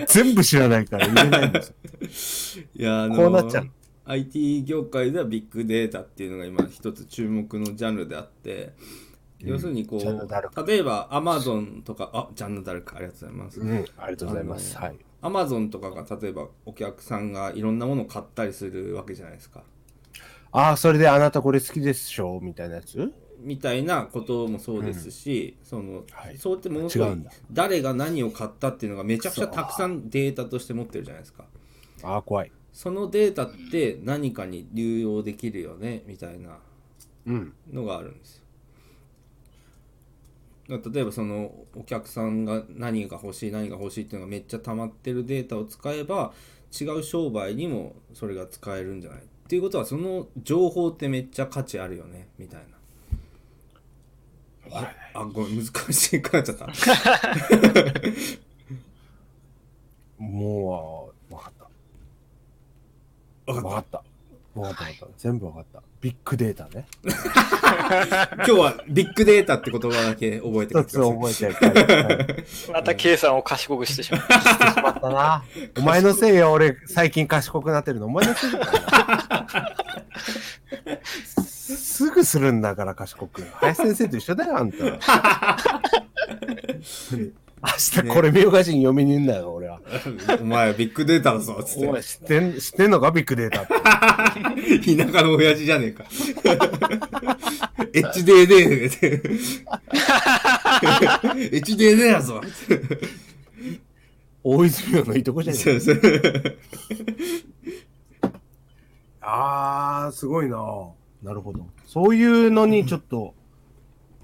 [0.06, 2.64] 全部知らないから入れないんですよ。
[2.76, 3.70] いや、あのこうなっちゃう
[4.10, 8.72] IT 業界ではビッグデータっていうのが今一つ注目のジャンルであって、
[9.38, 13.60] 要するにこう、例えば Amazon とか、あ、ジャンヌダルクありがとうございます。
[13.60, 14.76] うん、ありがとうございます。
[14.76, 14.96] はい。
[15.22, 19.62] アマゾンとかが例えばお客さんがいろんなものを買ったりするわけじゃないですか。
[20.52, 22.40] ああ、それであなたこれ好きでしょ？
[22.42, 23.12] みたいなやつ？
[23.38, 31.44] みたいなこともそうですし、そのはいそうやってものすごい誰が何を買ったっていうのがめちゃくちゃたくさんデータとして持ってるじゃないですか。
[32.02, 32.52] ああ、怖い。
[32.72, 36.58] そのデータって何かに流用できるよねみたいな
[37.26, 37.52] うん。
[37.72, 38.40] のがあるんですよ。
[40.68, 46.32] 例えばそのお客さんが何が欲しい何が欲しいっていうのがめっちゃ溜まってるデータを使えば
[46.78, 52.66] 違う商売にもそれが使えるんじゃないっていうことはその情報ってめっちゃ価値あるよねみたいな。
[54.72, 56.68] ああごめん難しくなっちゃった。
[60.18, 61.09] もう、
[63.52, 63.68] わかった。
[63.68, 64.02] わかった。
[64.54, 65.06] わかった、わかった。
[65.16, 65.82] 全部わかった。
[66.00, 66.86] ビッグデータね。
[67.04, 71.12] 今日はビッグデータって言葉だけ覚えてくだ一つさい。
[71.12, 71.70] 覚えてるか
[72.08, 72.26] ら。
[72.72, 74.20] また K さんを賢くしてしまう。
[74.20, 74.26] し
[74.82, 75.44] まったな。
[75.78, 78.06] お前のせいよ、俺、最近賢くなってるの。
[78.06, 79.46] お前のせいだから
[80.86, 80.96] な。
[81.44, 83.42] すぐするんだから、賢く。
[83.54, 84.78] 林先生と一緒だよ、あんた。
[87.62, 89.80] 明日これ見よがしに読みに行んだよ、俺は。
[90.40, 91.86] お前はビッグデータだぞっつって。
[91.86, 93.74] お前知ってん、知ってんのか、ビッグデータって。
[94.96, 96.04] 田舎の親父じゃねえか。
[97.92, 98.88] HDD で。
[101.50, 102.40] HDD だぞ。
[104.42, 105.80] 大泉洋のいとこじゃねえか。
[105.80, 106.56] そうそう
[109.20, 110.56] あー、すごいな
[111.22, 111.66] なるほど。
[111.86, 113.34] そういうのにちょっと、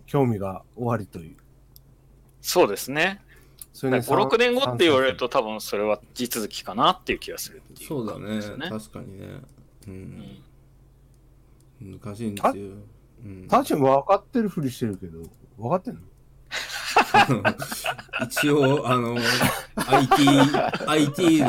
[0.07, 1.37] 興味がおありという。
[2.41, 3.20] そうですね。
[3.77, 8.41] それ5、6年後って言われると多分それは地続きかなっていう気がするっていうそうだね。
[8.70, 9.27] 確かにね。
[9.87, 9.91] う。
[9.91, 9.97] うん
[11.93, 12.64] ん難しいんですよ。
[13.22, 15.18] うん、確かに分かってるふりしてるけど、
[15.59, 16.01] 分かってんの？
[18.24, 19.14] 一応、あの、
[19.77, 20.27] IT、
[20.87, 21.49] IT の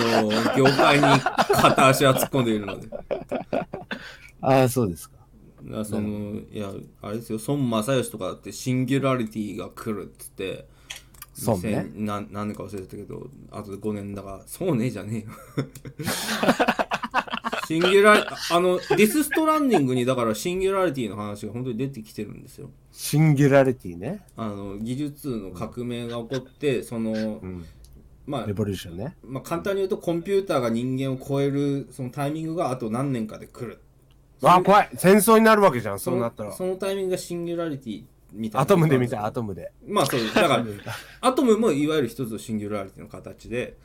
[0.57, 2.89] 業界に片足は突っ込んでいるので。
[4.41, 5.15] ああ、そうですか。
[5.63, 10.67] らその、いや、あれですよ、孫正義とかだってシンギュラリティが来るっつって、
[11.37, 11.87] そうね。
[11.93, 15.67] 2000何何年か忘れてたけど、あとで5年だから、そうねじゃねえよ。
[17.67, 22.69] シンギュラリあの、ディスストランディングにだからシンギュラリティの話が本当に出てきてるんですよ。
[22.91, 24.25] シンギュラリティね。
[24.35, 27.65] あの、技術の革命が起こって、その、うん。
[28.25, 29.15] まあレ、ボリューションね。
[29.23, 33.79] まあ、簡単に言うとコンピューターが人間を超えるそのタイミングがあと何年かで来る。
[34.41, 34.89] ああ、怖い。
[34.95, 36.51] 戦争になるわけじゃん、そうなったら。
[36.51, 38.03] そのタイミングがシンギュラリティ
[38.33, 38.63] みたいな。
[38.63, 39.71] アトムで見た、アトムで。
[39.87, 40.35] まあそうです。
[40.35, 40.65] だから、
[41.21, 43.77] アトムもいわゆる一つのシンギュラリティの形で、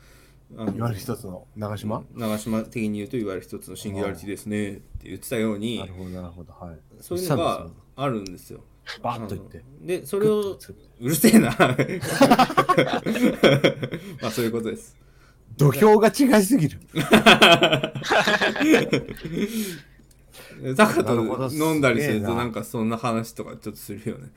[0.57, 6.53] あのいわゆる一つの長島、長島的に言うといわゆる一つのシンギュラリティですねって言ってたようになるほど、なるほど。
[6.53, 6.79] はい。
[6.99, 8.63] そういうのがあるんですよ。
[9.01, 9.63] バッといって。
[9.81, 10.59] でそれをう
[10.99, 11.55] るせえな
[14.21, 14.97] まあそういうことです
[15.55, 16.79] 土俵が違いすぎる。
[20.75, 21.13] だから
[21.51, 24.29] 飲んだりするとなんかそんな話とかちょっとするよね。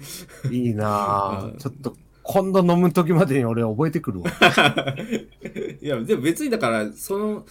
[0.50, 1.56] いいなうんぁ。
[1.56, 4.30] ちょっと、今度飲む時までに俺覚えてくるわ。
[5.80, 7.46] いやでも別にだからその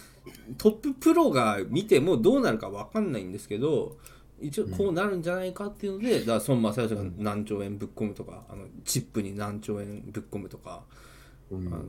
[0.58, 3.96] トッププロが見てもどうなるか分かんないんですけど
[4.40, 10.82] 一応こうなるんじゃないかっていうので、だから孫正義が何兆円ぶっ込むとか、あのチップに何兆円ぶっ込むとか、
[11.50, 11.66] うん。
[11.68, 11.84] あの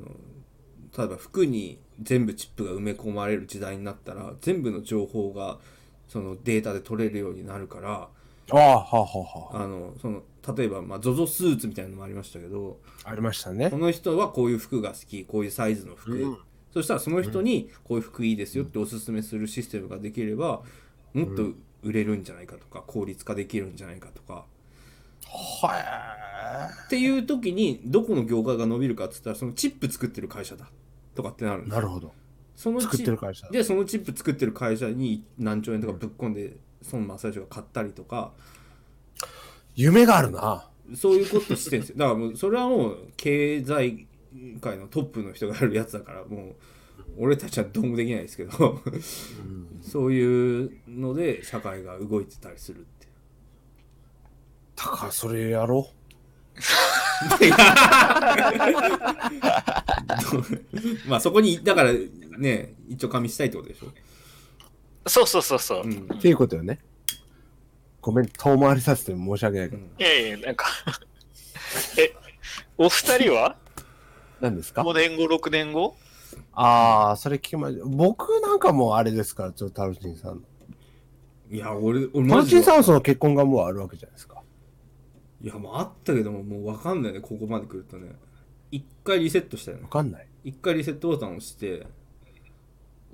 [0.97, 5.59] 例えば服に全部チップが埋め込まれる時代になったら全部の情報が
[6.07, 8.09] そのデータで取れるようになるから
[8.51, 9.07] ああ、はあは
[9.53, 10.23] あはあのその
[10.55, 13.09] 例えば、まあ、ZOZO スーツみたいなのもありましたけどあ。
[13.09, 13.77] ありましたねこ。
[13.77, 16.37] の人はこういう服が好きこういうサイズの服、うん
[16.73, 20.61] そしたらその人にこういう服いいですよっておすすめするシステムができれば
[21.13, 24.45] もっと売れるんじゃないかとか効率化できるんじゃないかとか
[25.25, 30.69] はっていう時にどこの業界が伸びるかっつったらそのチップ作ってる会社だ
[31.15, 31.65] とかってなるんい。
[31.65, 32.13] ですなるほど。
[32.57, 33.47] その作っチてる会社。
[33.49, 36.57] でそのチップ作ってる会社に何兆円とかぶっ込んで
[36.91, 38.31] 孫正義が買ったりとか。
[39.75, 40.67] 夢があるな。
[40.95, 41.97] そういうことしてるんですよ。
[41.99, 44.07] だからもうそれはもう経済
[44.59, 46.55] 界のトップの人がやるやつだからもう
[47.19, 48.81] 俺たちはどうもできないですけど。
[49.83, 53.07] そういうので社会が動いてたりするって
[54.75, 55.91] だからそれやろ
[61.07, 61.93] まあそこにだから
[62.37, 63.87] ね一応加味したいってことでしょ、
[65.07, 65.81] そうそうそうそう。
[65.83, 66.13] うんう。
[66.15, 66.79] っていうことよね。
[68.01, 69.81] ごめん、遠回りさせて申し訳ないけど。
[69.81, 70.65] いやいや、なんか
[71.99, 72.13] え、
[72.77, 73.57] お二人は？
[74.39, 75.95] 何ですか ?5 年後、6年後？
[76.53, 77.85] ああ、それ聞きました。
[77.85, 80.41] 僕なんかもうあれですから、ちょっとタルチンさんの。
[81.49, 84.41] いや俺俺タマジでルチンさんはその結婚がもうあるわけじゃないですか。
[85.41, 88.11] いやもうあったけどももう分かんないねここまで来るとね
[88.71, 89.83] 一回リセットしたよね。
[89.83, 90.27] わかんない。
[90.43, 91.85] 一回リセットボタンを押して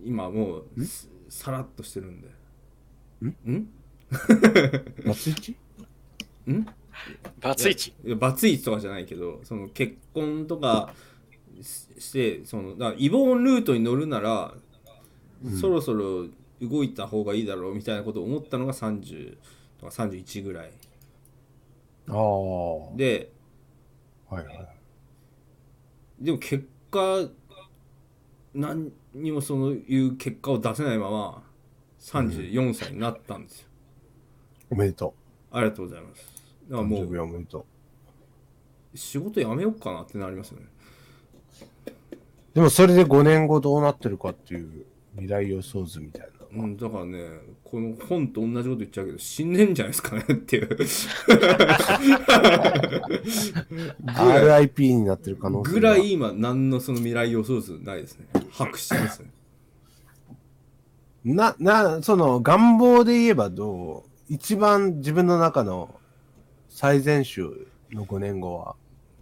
[0.04, 2.28] 今もうすさらっとしてるんで。
[3.22, 3.28] ん？
[3.52, 3.70] ん？
[5.06, 5.56] バツイチ？
[6.50, 6.66] ん？
[7.42, 7.94] バツイチ。
[8.04, 10.94] いやバツイチとかじゃないけどその結婚とか
[11.62, 14.54] ししてそのだからイボーンルートに乗るなら、
[15.60, 16.28] そろそろ
[16.62, 19.38] 動いた方がいいだろうみたいなことを思ったのが30
[19.80, 20.72] とか31ぐらい。
[22.10, 22.78] ああ。
[22.78, 23.32] はいで
[24.30, 24.73] はい。
[26.24, 27.28] でも結果
[28.54, 31.44] 何にもそういう結果を出せないまま
[32.00, 33.68] 34歳になったんですよ、
[34.70, 35.14] おめでと
[35.52, 36.78] ありがとうございますだう。
[36.78, 37.66] からも誕生日うおめでと
[38.96, 40.68] 仕事辞めようかなってなりますよね
[42.54, 42.56] う。
[42.56, 46.43] でもそれで5年後どうなってるかっていう未来予想図みたいな。
[46.56, 47.20] うん、だからね、
[47.64, 50.68] この本と同じこと言っちゃうけど、死んでんじゃないですかねっていう。
[54.06, 58.28] RIP になってる可能性がぐらい今、何のその未来予想図ないですね。
[58.52, 59.32] 白紙ですね。
[61.26, 64.10] な、な、その願望で言えばどう？
[64.30, 66.00] 一番自分の中の
[66.70, 67.42] 最善手
[67.96, 68.76] の5年後は。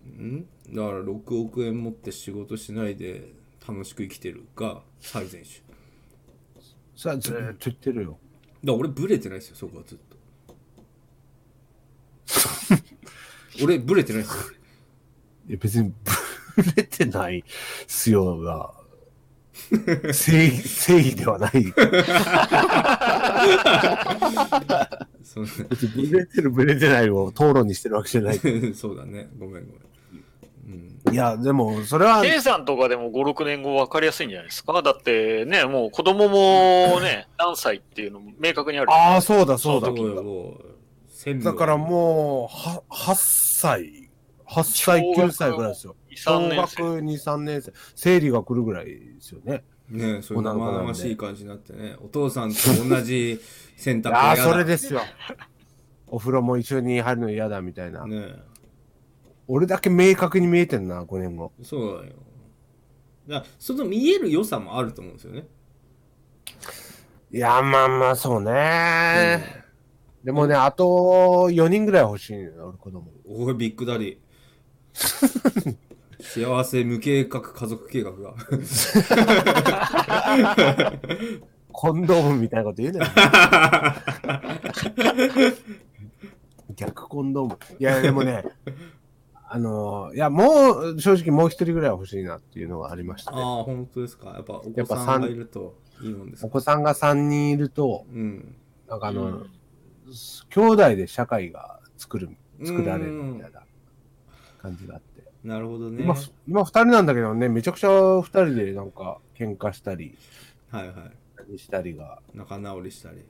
[0.05, 0.41] ん？
[0.41, 3.31] だから6億円持って仕事しないで
[3.67, 5.70] 楽しく生きてるが最善手。
[7.03, 8.17] だかさあ、ずーっと言ってるよ。
[8.63, 10.17] ら俺ブレてないですよ、そこはずっと。
[13.63, 14.43] 俺ブレてないですよ。
[15.49, 15.93] いや、別に
[16.55, 17.43] ブレてないっ
[17.87, 18.73] すよが、
[20.13, 21.51] 正義、 正義ではない。
[25.23, 28.39] その別にブレてるブレてないを討論にしてるわけじゃない。
[28.75, 29.29] そうだね。
[29.39, 29.81] ごめんごめん。
[31.11, 34.81] いや、でも、それは、K さんとかでも5、6年後分かりやすいんじゃないですか？
[34.81, 38.91] だってね、もう子供もね、 何歳っていうのも明確にある。
[38.91, 39.91] ああ、そうだ、そうだ。
[41.43, 44.09] だからもう、は、8歳、
[44.47, 45.95] 8歳、9歳ぐらいですよ。
[46.11, 47.31] 2、小3学年生。
[47.31, 47.73] 2、3年生。
[47.95, 49.63] 生理が来るぐらいですよね。
[49.89, 52.57] ねえそういう生々しい感じになってねお父さんと
[52.87, 53.41] 同じ
[53.75, 55.01] 選択ああ、それですよ。
[56.07, 58.05] お風呂も一緒に入るの嫌だみたいな。
[58.05, 58.35] ね
[59.47, 61.51] 俺だけ明確に見えてんな、5年後。
[61.59, 62.13] えそうだよ
[63.27, 65.45] だその見える良さもあると思うんですよね
[67.31, 69.63] いや、まあまあ、そうね。
[70.23, 73.07] でもね、あと4人ぐらい欲しい俺子供。
[73.25, 74.17] おいビッグダディ
[76.21, 78.35] 幸せ無計画家族計画が
[81.71, 83.11] コンドームみたいなこと言うなよ。
[86.75, 87.57] 逆コンドーム。
[87.79, 88.43] いや、でもね、
[89.53, 93.41] あのいや、もう、正直もう一人ぐらいは欲しいなっていうのがありましたあね。
[93.41, 94.29] あ本当ですか？
[94.29, 96.47] やっぱお子さんがいるといいもんですか？
[96.47, 98.55] お子さんが3人いると、うん。
[98.87, 99.49] なんかあの、うん
[100.49, 102.29] 兄弟で社会が作る、
[102.63, 103.61] 作られるみたいな
[104.61, 105.23] 感じがあって。
[105.43, 106.03] なるほどね。
[106.03, 106.15] 今、
[106.47, 107.89] 今二人なんだけどね、めちゃくちゃ
[108.21, 110.17] 二人でなんか喧嘩したり、
[110.69, 110.95] はいはい。
[111.47, 113.23] 何したりが、仲直りしたり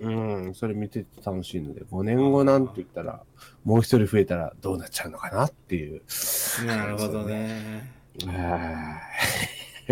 [0.00, 0.10] う
[0.50, 3.22] ん、それ見てて楽しいので、5年後なんて言ったら、
[3.64, 6.02] もう一人増えたらどうなっちゃうのかなっていう。
[6.66, 7.90] なるほどね
[8.26, 9.00] は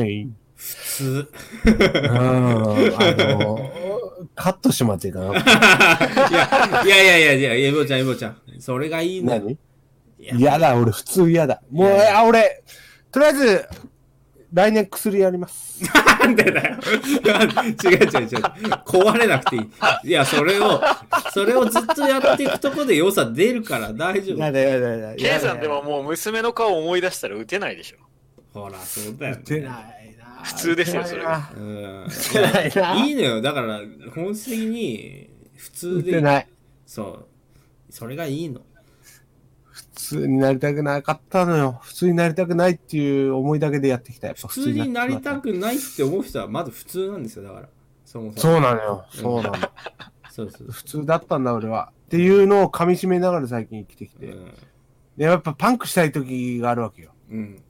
[0.04, 0.28] い。
[0.54, 1.30] 普通
[1.66, 1.74] うん、
[2.12, 2.20] あ
[3.16, 3.70] の、
[4.34, 5.32] カットしまっていいかな。
[6.84, 9.52] いやいやいやいやいやエボちゃんエボちゃんそれがいいの何？
[9.52, 9.58] い
[10.18, 11.62] や嫌だ、俺普通嫌だ。
[11.70, 12.62] もう、いやあ、俺、
[13.12, 13.68] とりあえず、
[14.56, 15.84] 来年薬やります。
[16.18, 16.78] なんでだよ。
[16.82, 18.28] 違う違う違う。
[18.86, 20.08] 壊れなくていい。
[20.08, 20.80] いや、それを、
[21.34, 24.38] それをずっとやっていくとこで良さ出るから大丈夫。
[24.38, 25.16] やだやだやだ。
[25.16, 27.98] K さんでももう娘の顔思い出したら打てないでしょ。
[28.58, 29.42] ほら、そうだよ、ね。
[29.42, 30.42] 打てないな。
[30.42, 31.50] 普通ですよそれが。
[31.54, 32.04] うん。
[32.06, 33.06] 打てないな。
[33.06, 33.42] いいのよ。
[33.42, 33.80] だから、
[34.14, 36.12] 本質的に、普打通で。
[36.12, 36.48] てない。
[36.86, 37.26] そう。
[37.90, 38.62] それがいいの。
[40.06, 41.80] 普通になりたくなかったのよ。
[41.82, 44.28] 普通になりたくないっていう思いだけでやってきた。
[44.28, 47.68] やっぱ普通になりたくくないって思う人はまず普通なんですよ、だから。
[48.04, 48.40] そもそも。
[48.40, 49.06] そうなのよ。
[49.10, 49.56] そうなの。
[50.30, 51.92] そうそう普通だったんだ、俺は。
[52.06, 54.26] っていうのを噛み締めながら最近生きてきて。
[54.26, 54.52] うん
[55.16, 57.12] で、やっぱパンクしたい時があるわけよ。
[57.30, 57.62] うん。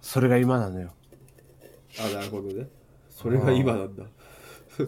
[0.00, 0.94] それが今なのよ。
[2.00, 2.66] あ、なるほどね。
[3.10, 4.04] それが今なんだ。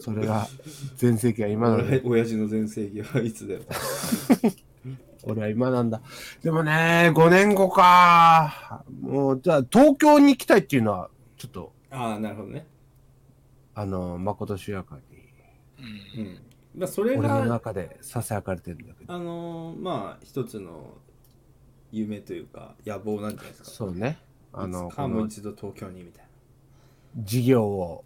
[0.00, 0.48] それが、
[0.96, 3.60] 全盛期は今なの親父の全盛期はいつだよ。
[5.26, 6.00] 俺は今なんだ。
[6.42, 8.84] でもね、5年後か。
[9.00, 12.66] もう、じゃあ、東京に行きたいっていうのは、ちょっと、ああ、なるほどね。
[13.74, 15.02] あの、誠主やかに、
[16.16, 16.38] うんうん。
[16.76, 19.12] まあ、それ俺のが、中で囁かれてるんだけど。
[19.12, 20.94] あのーまあ、一つの
[21.90, 23.70] 夢というか、野望なんじゃないですか。
[23.70, 24.18] そうね。
[24.52, 26.26] あの、かもう一度東京にみたい
[27.16, 28.04] 事業を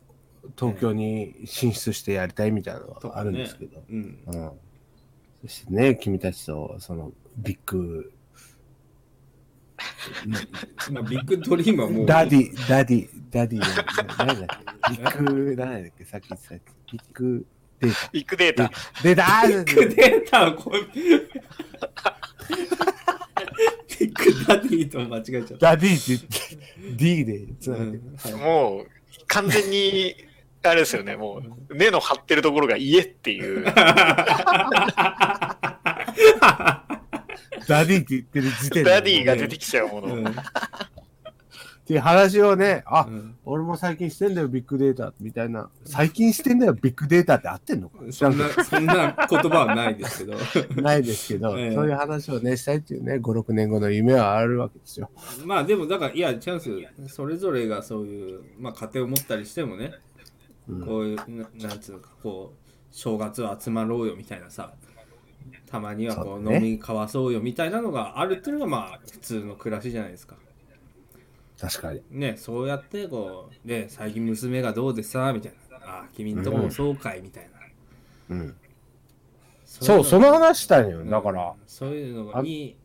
[0.58, 3.10] 東京に進出してやりたいみたいなのな。
[3.10, 3.78] はあるんですけど。
[3.78, 4.18] ねうん。
[4.26, 4.50] うん。
[5.42, 8.12] そしてね、君たちと、その、ビッグ、
[10.92, 13.64] まあ、ビッグドリームはもう、ダディ、ダディ、ダディの、
[14.18, 14.90] 何だっけ？
[14.92, 16.04] ビッグ、何だっけ？
[16.04, 17.46] さっき言ってたやつビッグ
[17.80, 18.10] データ。
[18.12, 18.70] ビッグデータ。
[19.02, 21.02] で、だービッグデータをこう、ビ
[24.06, 25.54] ッグダディと間違えちゃった。
[25.56, 26.26] ダディって
[26.82, 28.02] 言って、D でつながってる。
[28.04, 28.86] うんはいもう、
[29.28, 30.14] 完全に、
[30.62, 33.64] あれですよね、もう、根の張ってるところが家っていう。
[37.66, 38.90] ダディって言ってる時点で。
[38.90, 40.14] ダディが出てきちゃうもの。
[40.16, 45.68] うんっていう話をね、あ、うん俺も最近してんだよ、ビッグデータ、みたいな。
[45.84, 47.98] 最近してんだよ、ビッグデータって合ってんのか？
[48.12, 50.38] そんな、そんな言葉はないですけど。
[50.38, 50.38] ど
[50.82, 55.10] ないですけど、ええそういう話をね、したいっていうね、5、6年後の夢はあるわけですよ。
[55.44, 56.70] まあでも、だから、いや、チャンス、
[57.12, 60.09] それぞれがそういう、まあ家庭を持ったりしてもね、うん
[60.84, 64.72] こういう、ななんつうのか、こう、正月は集まろうよみたいなさ、
[65.66, 70.36] たまにはこう、飲み交わそうよみたいなのがあるっていうのが、まあ、普通の暮らしじゃないですか。
[71.60, 72.02] 確かに。
[72.10, 75.76] ね、そうやって、こう、ね、最近娘がどうでさ、みたいな。
[75.76, 77.50] ああ、君んとこもそうかい、みたい
[78.28, 78.36] な。
[78.36, 78.56] うん。
[79.64, 81.00] そそう、その話したいのよ。
[81.00, 82.76] うんだから、そういうのがに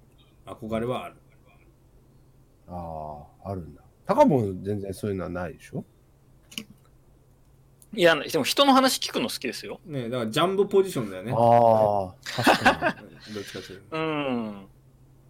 [0.46, 1.16] 憧れはある。
[2.68, 3.82] ああ、あるんだ。
[4.06, 5.84] 高も全然そういうのはないでしょ？
[7.96, 9.80] いや、でも人の話聞くの好きですよ。
[9.86, 11.32] ね、だからジャンボポジションだよね。
[11.36, 12.98] ああ、確か
[13.34, 13.86] どっちかというと。
[13.98, 14.68] うん。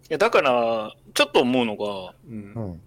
[0.08, 2.80] いや、だから、ちょっと思うのが、うん。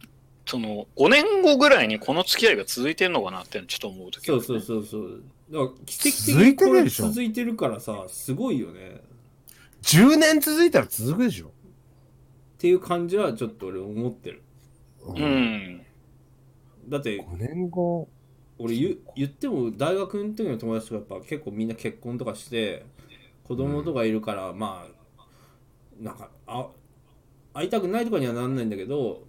[0.46, 5.24] その、5年後ぐらいにこの付き合いが続いてんのかなってちょっと思うときそうそうそうそう。
[5.52, 8.90] だから奇跡的続いにこれてるでしょ続いてるからさ、すごいよね。
[8.90, 9.02] っ
[9.84, 11.52] 10年続いたら続くでしょ
[12.58, 14.44] ていう感じはちょっと俺思ってる。
[15.02, 15.20] うう。
[15.20, 15.82] ん。
[16.88, 18.10] だって5年後、
[18.60, 22.86] 俺言言っても大学の時の友達とかやっぱ結構みんな結婚とかして
[23.46, 26.68] 子供とかいるから、まあなんかあ
[27.54, 29.24] 会いたくないとかにはなんないんだけど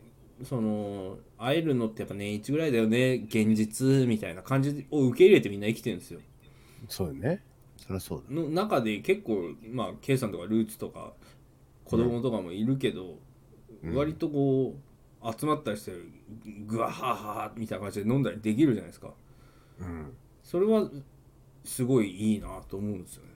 [0.45, 6.21] その会えるのってやっぱ年一ぐらいだよね現実みたいな感じを受け入れてみんな生きてるんですよ。
[6.89, 7.43] そうよね。
[7.77, 8.35] そりゃそうだ。
[8.35, 11.13] の中で結構まあ K さんとかルーツとか
[11.85, 14.90] 子供とかもいるけど、うん割とこう
[15.39, 15.93] 集まったりして
[16.67, 19.11] グワハハハみたいな感じで飲んだりできるじゃないですか
[19.81, 20.13] うん。
[20.43, 20.89] それは
[21.65, 23.31] すごいいいなと思うんですよね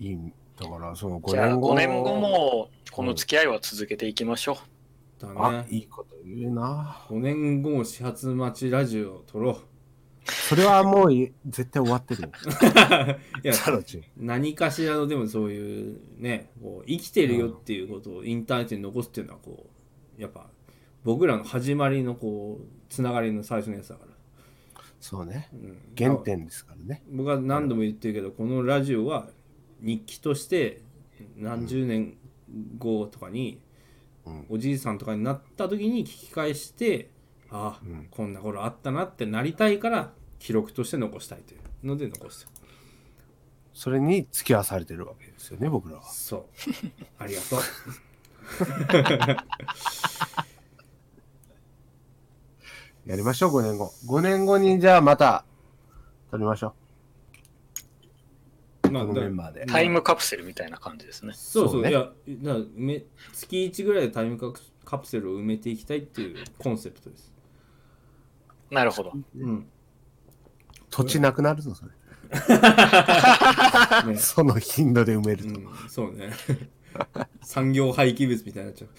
[0.00, 0.06] うん。
[0.06, 0.32] いい。
[0.58, 1.72] だから、その5じゃあ年後。
[1.72, 4.58] 5年後も、この付き合いは続けていきましょ
[5.18, 7.04] だあね、いいこと言うな。
[7.08, 9.60] 5年後も始発待ちラジオを撮ろ
[10.26, 12.28] それはもうい絶対終わってる
[13.44, 13.54] いや。
[14.16, 19.66] 何かしらのでもそういうねこう生きてるよっていうことをインターネットに残すっていうのはこ
[20.18, 20.48] うやっぱ
[21.04, 25.48] 僕らの始まりのこうつながりの最初のやつだから、そうね。
[25.52, 27.02] うん原点ですからね。
[27.10, 29.28] 僕は何度も言ってるけどこのラジオは
[29.80, 30.82] 日記として
[31.36, 32.16] 何十年
[32.78, 33.60] 後とかに
[34.24, 37.10] うんおじいさんとかになった時に聞き返して
[37.50, 42.50] ああ、うんこんな頃あったなってなりたいから記録として残したいというので残してる
[43.76, 46.02] それに付き合わされてるわけですよね、僕らは。
[46.04, 46.44] そう
[47.18, 47.60] ありがとう
[53.06, 53.92] やりましょう、5年後。
[54.06, 55.44] 5年後にじゃあまた、
[56.30, 56.74] 撮りましょ
[58.84, 58.90] う。
[58.90, 59.66] まあこのメンバーでう。。
[59.66, 61.32] タイムカプセルみたいな感じですね。
[61.34, 67.32] そうそうそうねいやだめ月1ぐらいでタイムカプカプセルを埋めていきたいっていうコンセプトです、
[68.70, 69.12] なるほど。
[69.36, 69.68] うん
[70.96, 71.90] 土地なくなるぞ、それ。
[74.12, 75.50] ね その頻度で埋めると。
[75.50, 76.32] うん、そうね
[77.44, 78.90] 産業廃棄物みたいになっちゃう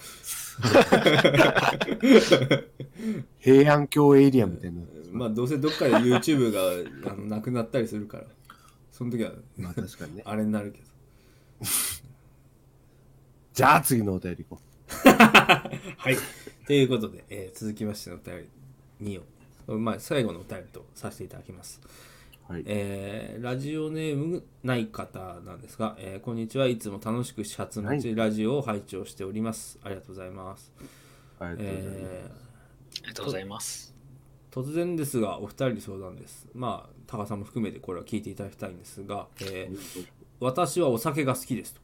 [3.38, 4.82] 平安京エリアみたいな。
[5.10, 8.24] まあどうせどっかで YouTube があのなくなったりするから
[8.92, 10.22] その時はまあ確かにね。
[10.24, 10.84] あれになるけど
[13.54, 15.70] じゃあ次のお便り行こは
[16.10, 16.16] い。
[16.64, 18.48] ということで、えー続きましてのお便
[19.00, 19.24] り2を、
[19.76, 21.80] まあ、最後のお便りとさせていただきます。
[22.48, 22.52] う。
[22.52, 22.62] はい。
[22.66, 29.78] えーラジオネームない方なんですが、えーこんにちはいつも楽しく始発のちラジオを拝聴しております。
[29.84, 30.72] ありがとうございます。
[31.40, 31.98] ありがとうございます。
[31.98, 33.94] えありがとうございます。
[34.50, 36.48] ー突然ですが、お二人に相談です。
[36.54, 40.06] まあ、高さんも含めてこれは聞いていただきたいんですが、えー
[40.40, 41.80] 私はお酒が好きですと。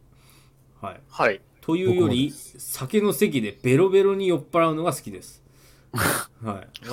[0.87, 1.01] はい。
[1.11, 1.41] はい。
[1.61, 5.43] というより、酒の席でベロベロに酔っ払うのが好きです。
[6.43, 6.85] はい。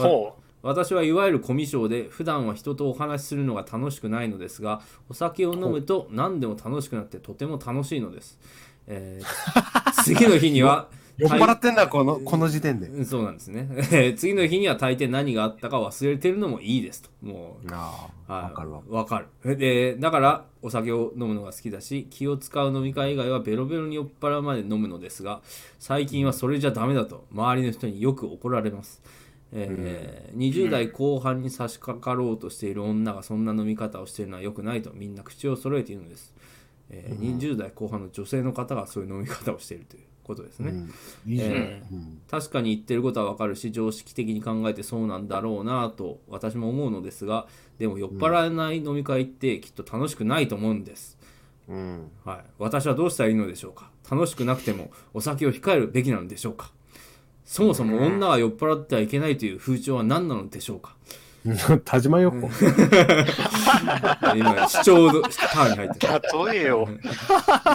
[0.64, 8.39] 私はいわゆるコミュ障で普段は人とお話しするのが楽しくないのですがお酒を飲むと何でも楽しくなってとても楽しいのです、
[8.88, 10.88] えー 次の日には
[11.22, 12.88] 酔っ払ってんだ、この、この時点で。
[12.88, 13.68] うんそうなんですね。
[13.72, 17.09] えー次の日には大抵何があったか忘れてるのもいいですと。
[17.22, 18.43] もうああ、はい。
[18.45, 18.82] わかるわ。
[18.89, 19.55] わかる。
[19.57, 25.41] でだからお酒を飲むのが好きだし気を使う飲み会以外はベロベロに酔っ払うまで飲むのですが
[25.80, 29.01] 最近はそれじゃダメだと周りの人によく怒られます、
[29.54, 36.34] えー20代後半に差し掛かろうとしている女がそんな飲み方をしているのは良くないとみんな口を揃えているのです、
[36.89, 40.74] えー20代後半の女性の方がそういう飲み方をしているということですね、
[41.26, 41.52] いいじゃん。
[41.52, 42.22] えーうん。
[42.30, 47.47] 確かに言ってることはわかるし常識的に考えてそうなんだろうなと私も思うのですが
[47.80, 51.18] でも酔っ払えない飲み会ってきっと楽しくないと思うんです、
[51.68, 52.12] うん。
[52.24, 53.89] はい、私はどうしたらいいのでしょうか。
[54.10, 56.72] 楽しくなくてもお酒を控えるべきなのでしょうか
[57.46, 60.96] そもそも女は酔っ払ってはいけないという風潮は何なのでしょうか？
[61.86, 62.50] 田島よ子。
[64.38, 66.14] 今視聴度ターンに入ってる
[66.44, 66.48] う。
[66.54, 66.88] 例えを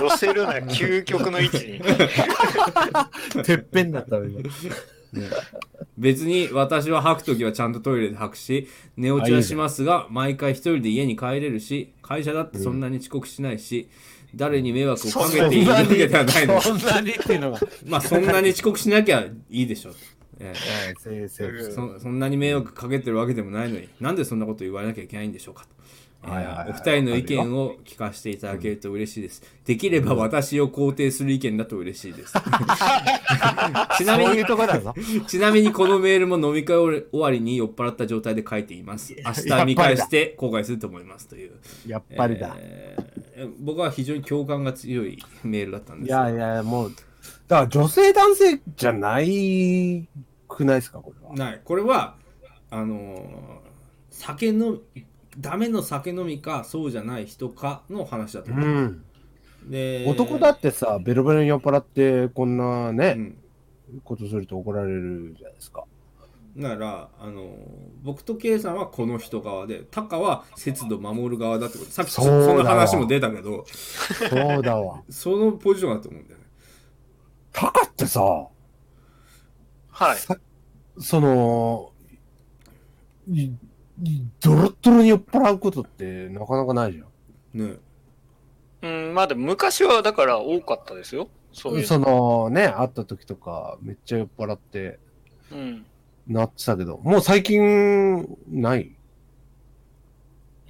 [0.00, 1.80] 寄せるな、究極の位置に。
[3.44, 4.40] てっぺんだったわ今。
[5.98, 13.88] 別に私は吐くときはちゃんとトイレで吐くし寝落ちはしますが毎回一人で家に帰れるし会社だってそんなに遅刻しないし、
[14.34, 17.60] 誰に迷惑をかけているわけではないのそんなにっていうのが。
[17.86, 19.94] まあそんなに遅刻しなきゃいいでしょう。
[21.72, 25.66] そそんなに迷惑かけてるわけでもないのになんでそんなこと言われなきゃいけないんでしょうか
[26.22, 29.42] お二人の意見を聞かせていただけると嬉しいです。
[29.64, 32.32] できれば私を肯定する意見だと嬉しいです。
[33.98, 34.44] ちなみに。
[35.26, 39.14] ちなみにこのメールも飲み会終わりに酔っ払った状態で書いています。
[39.14, 41.52] 明日見返して後悔すると思いますという。
[41.86, 42.56] やっぱりだ。
[42.58, 43.16] えー
[43.60, 46.92] 僕は非常に共感が強いメールだったんですいやいや、もう、
[47.48, 50.08] だから女性男性じゃない
[50.48, 51.34] くないですか、これは。
[51.34, 52.16] ないこれは
[52.70, 53.66] あのー
[54.10, 54.78] 酒の
[55.38, 59.04] ダメの酒飲みかそうじゃない人かの話だとう思う、ん。
[59.68, 63.38] で男だってさ、ベロベロに酔っ払って、こんなね、うん
[64.02, 65.84] ことすると怒られるじゃないですか。
[66.56, 67.56] だから、あのー
[68.02, 75.02] 僕と K さんはこの人側でタカは節度守る側だってことさっきそその話も出たけどそうだわ。
[75.10, 76.46] そのポジションだと思うんだよね
[77.52, 78.20] タカってさ、
[79.90, 80.16] はい。
[80.16, 80.36] さ
[80.98, 81.92] その、
[84.40, 87.06] ドロッドロに酔っ払うことってなかなかないじゃん。
[87.58, 87.76] ね
[88.82, 91.28] うん、まあでも昔はだから多かったですよ。
[91.52, 94.98] そういうそのね、会った時とか、めっちゃ酔っ払って
[95.50, 95.86] うん。
[96.26, 98.94] なってたけど、もう最近、ない？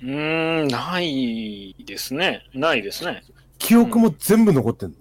[0.02, 2.44] うーん、ないですね。
[2.54, 3.24] ないですね。
[3.58, 4.96] 記憶も全部残ってんの、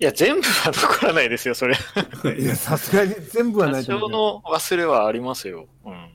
[0.00, 1.76] いや、全部は残らないですよ、それ。
[2.38, 4.18] いや、さすがに全部はない多少と思うけど。
[4.52, 5.68] の忘れはありますよ。
[5.84, 6.10] うん。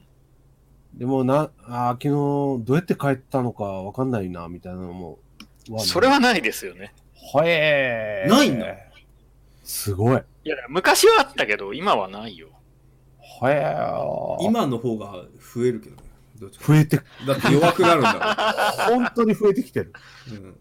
[0.93, 5.19] でもな、あー昨日どうやって帰ったのかわかんないな、みたいなのも。
[5.79, 6.93] それはないですよね。
[7.33, 8.29] はえー。
[8.29, 8.67] ないんだ。
[9.63, 10.21] すごい。
[10.43, 12.49] いや、昔はあったけど、今はないよ。
[13.41, 14.45] はえー。
[14.45, 15.25] 今の方が
[15.55, 16.03] 増えるけどね
[16.39, 17.01] どっちか増えて、だ
[17.33, 19.93] って弱くなるんだ 本当に増えてきてる。
[20.29, 20.57] もん、うん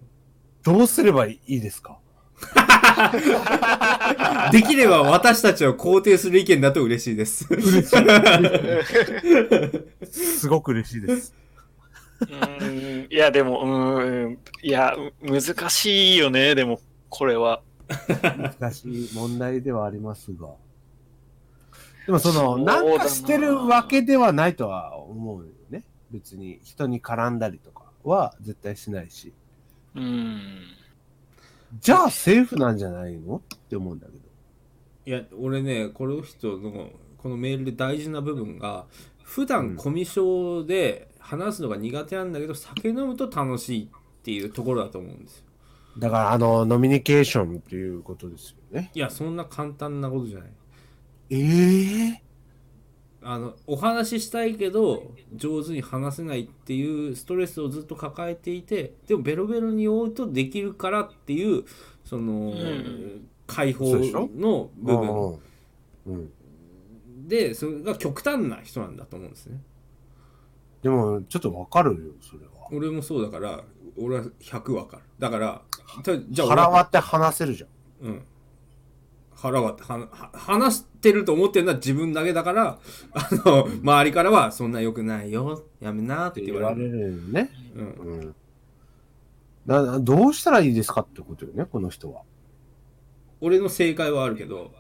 [0.65, 1.99] どうすればいいですか？
[4.53, 7.47] できれば私たちを肯定する意見だと嬉しいです。
[7.51, 7.97] 嬉しい。
[10.11, 11.35] すごく嬉しいです。
[12.21, 17.63] うーん、いや、でも、うーん、いや、う難しいよね、でも、これは。
[18.61, 20.49] 難しい問題ではありますが。
[22.07, 25.85] でもその、ななんかしてるわけではないとは思うよね。
[26.11, 29.33] 別に人に絡んだりとかは絶対しないし。
[29.95, 30.82] うーん。
[31.81, 33.43] じゃあセーフなんじゃないの？
[33.55, 34.19] って思うんだけど。
[35.07, 38.87] いや、俺ね、この人のこのメールで大事な部分が、
[39.23, 43.89] 普段コミュ障で話すのが苦手なんだけど、酒飲むと楽しいっ
[44.23, 45.45] ていうところだと思うんですよ。
[45.99, 48.91] だからあの、ノミニケーションっていうことですよね。
[48.95, 50.51] いや、そんな簡単なことじゃない。
[51.31, 52.23] ええ
[53.25, 61.65] あのお話ししたいけど上手に話せないっていうストレスをずっと抱えていてでもベロベロに酔うとできるからっていう
[62.05, 65.09] その、ん解放の部分
[66.07, 66.33] うんうん。
[67.29, 69.61] でそれが極端な人なんだと思うんですね
[70.83, 72.51] でも、ちょっとわかるよ、それは。
[72.73, 73.63] 俺もそうだから
[73.97, 75.63] 俺は100わかるだから
[76.03, 77.67] たじゃあ俺腹割って話せるじゃ
[78.05, 78.09] ん。
[78.09, 78.23] うん。
[79.43, 82.79] 腹はは話してると思ってるのは自分だけだから、
[83.13, 86.91] あの、周りからはそんな良くないよ、やめなって言われる。
[86.91, 87.51] るね。
[87.75, 87.87] うん。
[87.87, 88.35] うん。
[89.67, 92.23] などうしたらいいですかってことよね、この人は。
[93.41, 94.71] 俺の正解はあるけど。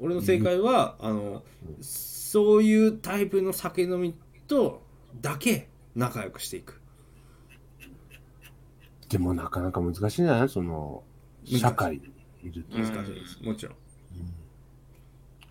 [0.00, 1.42] 俺の正解は、あの、
[1.82, 4.14] そういうタイプの酒飲み
[4.46, 4.80] と
[5.20, 6.80] だけ仲良くしていく。
[9.10, 10.48] でもなかなか難しいんじゃない？
[10.48, 11.02] その、
[11.44, 12.02] 社会に
[12.42, 12.78] いると。
[12.78, 13.38] 難しいです。
[13.42, 13.76] もちろん。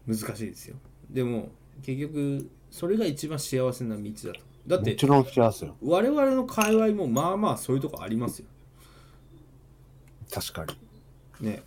[0.08, 0.78] 難しいですよ。
[1.10, 1.50] でも、
[1.84, 4.40] 結局、それが一番幸せな道だと。
[4.68, 5.76] だって、もちろん幸せよ。
[5.82, 8.48] 我々の界隈もまあまあそういうとこありますよ。
[10.32, 10.66] 確か
[11.42, 11.48] に。
[11.48, 11.64] ね。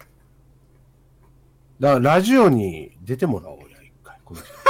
[1.79, 4.19] だから、ラジオに出てもらおうや、一回。
[4.25, 4.51] この人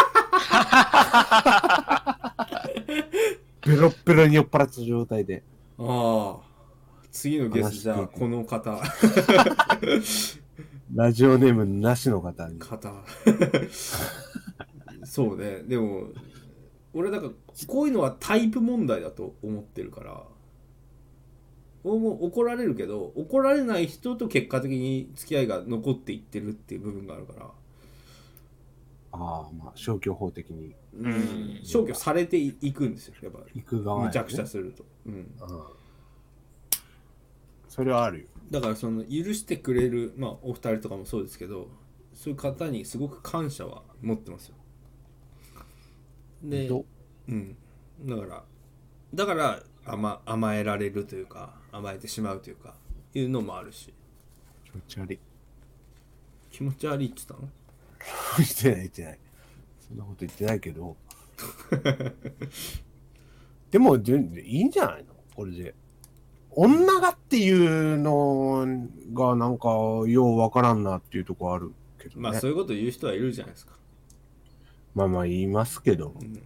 [3.67, 5.43] ベロッベロに酔っ払った状態で。
[5.79, 6.51] ああ。
[7.13, 8.81] 次のゲストじゃあ、この方、
[10.95, 12.59] ラジオネームなしの方に。
[12.59, 12.93] 方。
[15.05, 15.62] そうね。
[15.62, 16.09] でも、
[16.93, 17.30] 俺なんか、
[17.66, 20.24] こういうのはタイプ問題だと思ってるから、
[21.84, 27.51] 俺も怒られるけど、怒られない人と結果的に付き合いが残っていってるっていう部分があるから、
[29.12, 33.14] ああ、まあ、消去法的にうん、消去されていくんですよ。
[33.22, 34.09] やっぱ、行く側や、ね。
[34.09, 34.84] むちゃくちゃすると。
[35.07, 35.14] うん。
[35.14, 35.26] うん。
[37.68, 38.26] それはあるよ。
[38.51, 41.69] だからその許してくれるまあお二人とかもそうですけど
[42.15, 44.55] そういう方にすごく感謝は持ってますよ
[46.43, 46.85] でど？
[47.29, 47.57] うん
[48.05, 48.45] だから
[49.15, 52.75] だから甘甘えられるというか甘えてしまうというか
[53.15, 53.93] いうのもあるし
[54.65, 55.19] 気持ち悪い。
[56.51, 57.49] 気持ち悪いって言ったの？
[58.39, 59.19] 言ってない言ってない。
[59.89, 60.97] そんなこと言ってないけど。
[63.71, 65.15] でも、でいいんじゃないの？
[65.35, 65.75] これで。
[66.53, 68.67] 女がっていうの
[69.13, 72.21] がなんかようわからんなっていうとこあるけどね。
[72.23, 73.75] まあそういうこと言う人はいるじゃないですか、
[74.95, 76.43] まあまあ言いますけど、うん、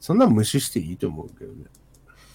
[0.00, 1.66] そんな無視していいと思うけどね。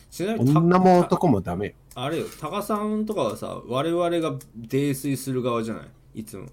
[0.09, 1.73] ちなみにた女も男もダメよ。
[1.95, 5.81] あれよタカさんとかはさ我々が泥酔する側じゃな
[6.15, 6.19] い？
[6.21, 6.47] いつも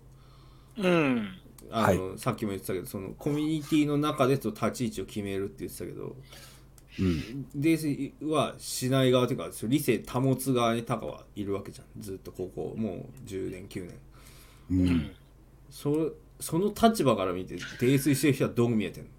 [0.78, 1.28] うん。
[1.70, 6.14] あの、さっきも言ってたけどそのコミュニティの中でと立ち位置を決めるって言ってたけど
[6.98, 7.46] うん。
[7.54, 14.00] 泥酔はしない側というか理性保つ側にタカはいるわけじゃんずっとここもう10年9年
[14.70, 15.16] うん。
[15.70, 19.10] そその立場から見て泥酔してる人はどう見えてんの？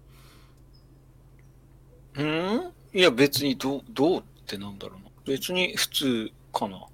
[2.16, 2.72] うん？
[2.98, 5.10] いや、別にどう、どうってなんだろうな。
[5.26, 6.86] 別に普通かな。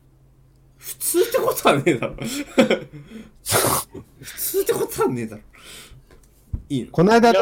[0.78, 2.16] 普通ってことはねえだろ
[4.20, 5.43] 普通ってことはねえだろ
[6.68, 6.91] いいの？
[6.91, 7.32] この間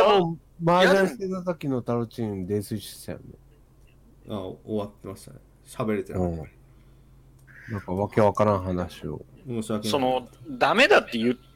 [0.65, 3.25] 麻雀してた時のタロチン泥酔してたよね。
[4.29, 4.35] あ
[4.65, 6.37] 終わってましたね喋れてなかっうん。
[7.73, 9.25] なんかわけわからん話を。
[9.47, 11.52] た申し訳ないその、ダメだって言う、うん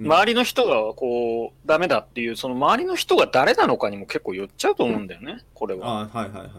[0.00, 5.88] 周りの人がこう、ダメだっていう、その周りの人が誰なのかにも結構寄っちゃうと思うんだよね、これは。
[5.88, 6.50] あはいはいはいはい。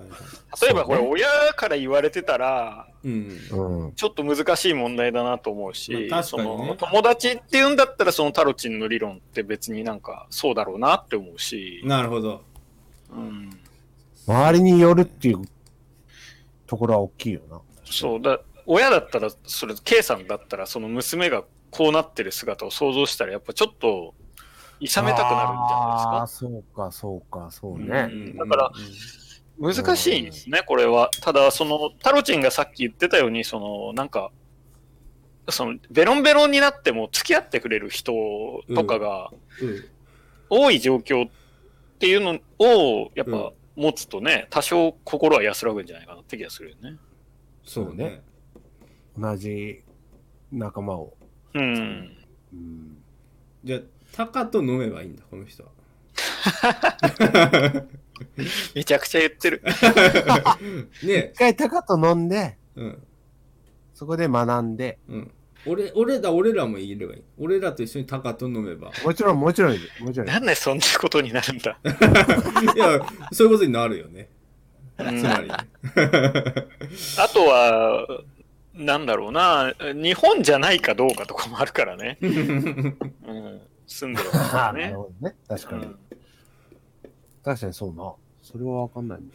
[0.61, 3.93] 例えばこれ、親から言われてたら、うんうん。
[3.93, 6.57] ちょっと難しい問題だなと思うし、まあ確かにね。
[6.57, 12.41] その友達って言うんだったら、そのタロチンの理論って別になんかそうだろうなって思うし、なるほど。
[13.11, 13.49] うん、
[14.27, 15.41] 周りによるっていう
[16.67, 17.61] ところは大きいよな。
[17.85, 24.15] そうだ、親だったら、それ、K さんだったら、その娘がこうなってる姿を想像したら、やっぱちょっと、
[24.79, 28.09] いさめたくなるんじゃないああ、ですそうか、そうか、そううんね。
[28.11, 28.71] うんだから。
[29.59, 30.25] 難しいん。
[30.25, 31.09] ですね、これは。
[31.21, 34.09] ただ、その、タロチンがさっき言ってたように、その、なん。
[34.09, 34.31] か、
[35.49, 38.13] その、ベロンベロンになっても付き合ってくれる人
[38.73, 39.31] とかが
[39.61, 39.85] うん。
[40.49, 41.31] 多い状況っ
[41.99, 43.33] ていうのを、やっうん。
[43.33, 45.85] ぱ、持つとね、多少心は安らぐん。
[45.85, 46.97] じゃないかなって気がするよね。
[47.65, 48.23] そうね
[49.17, 49.83] 同じ
[50.51, 51.18] 仲間を。
[51.53, 52.17] うん。
[52.53, 52.97] うん。
[53.63, 53.79] じゃあ
[54.11, 55.69] タカと飲めばいいんだこの人は。
[58.75, 59.61] めちゃくちゃ言ってる。
[61.03, 63.03] ね一回タカと飲んで、うん。
[63.93, 65.31] そこで学んで、うん。
[65.65, 67.23] 俺俺だ俺らもいればいい。
[67.37, 68.91] 俺らと一緒にタカと飲めば。
[69.03, 70.27] もちろん、もちろんもちろん。
[70.27, 71.79] なんでそんなことになるんだ。
[72.75, 72.99] いや
[73.31, 74.29] そういうことになるよね。
[74.97, 75.19] うん。
[75.19, 75.55] つまりね。
[77.17, 78.07] あとは、
[78.73, 82.17] なんだろうな、日本じゃないかどうかとかもあるからね。
[82.21, 84.93] うん、住んでるわけだあなるね。
[84.93, 85.35] ほどね。
[85.47, 85.85] 確かに。
[85.85, 85.99] うん
[87.43, 88.13] 確かにそうな。
[88.41, 89.33] それはわかんないもんな。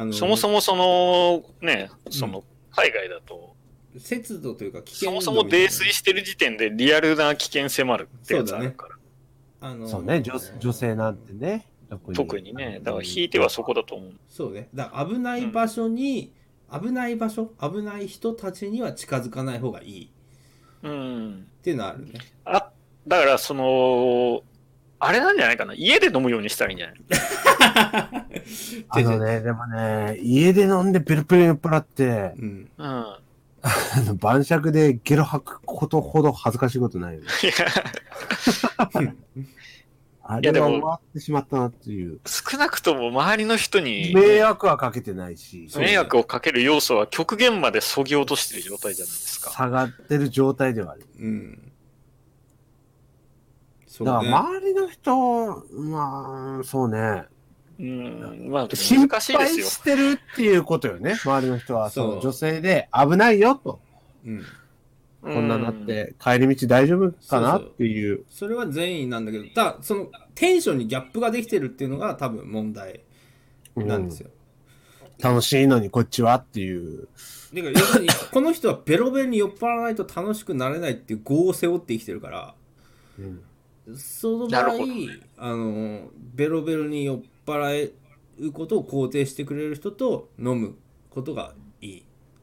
[0.00, 3.54] あのそもそもその、ね、その、海外だと、
[3.98, 9.68] 節度というか危そ険もそも泥酔してる時点でリアルな危険迫るってやつあるから。
[9.68, 11.66] あのそうね、女女性なんてね。
[11.90, 14.12] 特に特にね、だから引いてはそこだと思う。
[14.28, 16.32] そうねだから危ない場所に、
[16.72, 20.10] 危ない場所危ない人たちには近づかない方がいい
[20.82, 21.46] うん。
[21.60, 22.12] っていうのはあるね
[22.44, 22.70] あ、
[23.06, 24.42] だからその、
[24.98, 25.74] あれなんじゃないかな？
[25.74, 26.96] 家で飲むようにしたらいいんじゃない？
[28.88, 32.70] あのね、でもね、家で飲んでペルペル酔っ払って、うん
[34.20, 37.26] 晩酌でゲロ吐くことほど恥ずかしいことないよね。
[40.24, 42.20] いや、あれいやでもは終わってしまったなっていう。
[42.26, 49.50] 少なくとも周りの人に迷惑はかけてないし、迷惑をかける要素は極限までそぎ落としてる状態じゃないですか。
[49.50, 51.06] 下がってる状態ではある。
[51.18, 51.72] うん
[53.86, 57.24] そうだからね周りの人、まあ、そうね。
[57.78, 58.48] うん。
[58.50, 59.62] まあ、心難しいですよ。
[59.62, 61.14] 配してるっていうことよね。
[61.24, 63.80] 周りの人は、そうその女性で危ないよと。
[64.26, 64.42] うん
[65.24, 67.58] こんななって、帰り道大丈夫かな？
[67.58, 68.24] っていう。
[68.28, 73.00] それは善意なんだけどただそのテンションにギャップができてるっていうのが多分問題
[73.76, 74.30] なんですよ、
[75.18, 77.08] 楽しいのにこっちはっていう。
[77.54, 82.54] だから要するに この人はベロベロに酔っ払わないと楽しくなれないっていう業を背負って生きてるから
[83.18, 83.40] うん
[83.96, 84.72] その場合
[85.36, 87.92] あのベロベロに酔っ払
[88.38, 90.76] うことを肯定してくれる人と飲む
[91.10, 91.54] ことが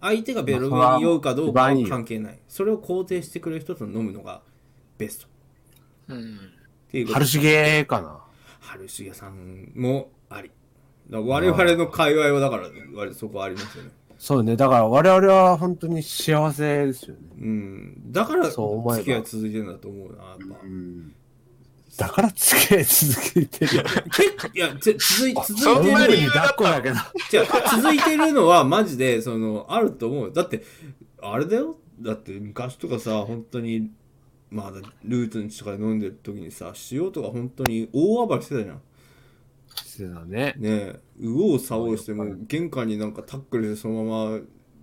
[0.02, 4.42] 相手がベロベロに酔うかどうかは関係ないそれを肯定してくれる人と飲むのが
[4.98, 5.28] ベスト
[6.10, 6.38] うん。
[6.38, 8.20] っていうこと春重かな。
[8.60, 10.52] 春重さんもあり
[11.10, 14.56] だから我々の界隈はだから割とそこありますよねそうね。
[14.56, 17.22] だから我々は本当に幸せですよね。
[17.40, 21.16] うんだからそう思えば付き合い続いてるんだと思うなやっぱうん。
[21.98, 23.84] だから付き合い続けてる。
[24.12, 26.96] 結構いやつ続い続いてる理由だった抱っこだけど。
[27.30, 30.64] じゃ続いてるのはマジでそのあると思うだって
[31.22, 33.92] あれだよだって昔とかさ本当に
[34.50, 38.82] まだルーツの地とかで飲んでる時にさ塩とか本当に大暴れしてたじゃん
[39.86, 40.54] してたね。
[40.58, 44.40] ねえ右往左往してもう玄関になんかタックルでそのまま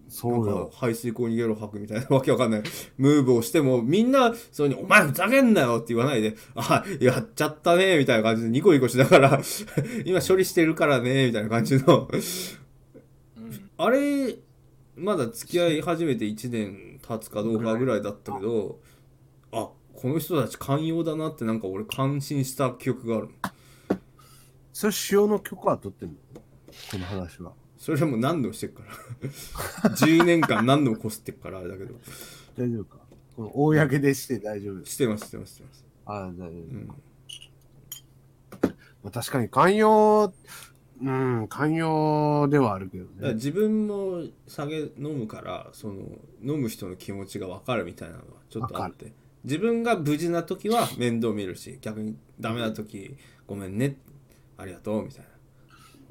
[0.09, 0.70] そうよ。
[0.74, 2.62] 排水口にゲロ吐くみたいなわけわかんない。
[2.97, 9.40] ムーブをしてもみんなそれに「お前ふざけんなよ」って言わないで「あやっちゃったね」みたいな感じでニコニコしながら
[10.06, 12.09] 今処理してるからねみたいな感じの。
[13.36, 13.70] うん。
[13.76, 14.39] あれ
[14.97, 18.80] まだ付き合い始めて1年経つかどうかぐらいだったけど
[19.52, 23.28] あこの人たち寛容だなってなんか俺感心した記憶がある。
[24.72, 26.14] それ塩の許可は取ってんの？
[26.93, 27.52] この話は。
[27.89, 29.89] それも何度もしてっから。
[29.97, 31.94] 10年間何度もこすってっからあれだけど。
[32.55, 32.98] 大丈夫か？
[33.35, 34.93] この公でして大丈夫です。
[34.93, 35.86] してますしてますしてます。
[36.05, 36.48] ああ、大丈夫。
[36.48, 36.86] うん。
[36.86, 36.94] ま
[39.05, 40.35] あ、確かに寛容、
[41.02, 43.35] うん、寛容ではあるけどね。
[43.35, 46.02] 自分も酒飲むからその
[46.43, 49.15] 飲む人の気持ちが分かるみたいなのがちょっとあって。
[49.44, 53.16] 自分が無事な時は面倒見るし逆にダメな時
[53.47, 53.97] ごめんね
[54.59, 55.28] ありがとうみたいな。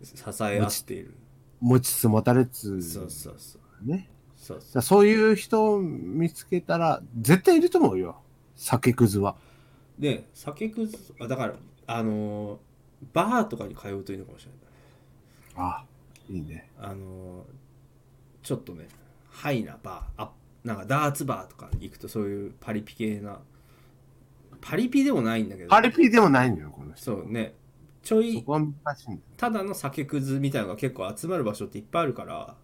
[0.03, 1.13] 支え合っている
[1.59, 2.81] 持ちつ持たれつ。
[2.81, 4.09] そうそうそうね。
[4.35, 8.21] そうそだからそういう人を見つけたら、絶対いると思うよ。
[8.55, 9.35] 酒くずは。
[9.99, 11.53] うで酒くずあだから
[11.87, 12.57] あのー
[13.13, 14.51] バーとかに通うといいのかもしれ
[15.61, 15.85] ないああ、
[16.29, 16.69] いいね。
[16.79, 17.43] あのー
[18.43, 18.87] ちょっとね
[19.29, 20.31] ハイなバーあ
[20.63, 23.39] なんかダーツバーとか行くとそういうパリピ系な
[24.61, 27.03] パリピでもないんだけどパリピでもないのよ、この人。
[27.05, 27.53] そうね
[28.03, 28.43] ちょい。
[29.37, 32.55] ただの酒くずみたいなのが結構集まる場所っていっぱいあるから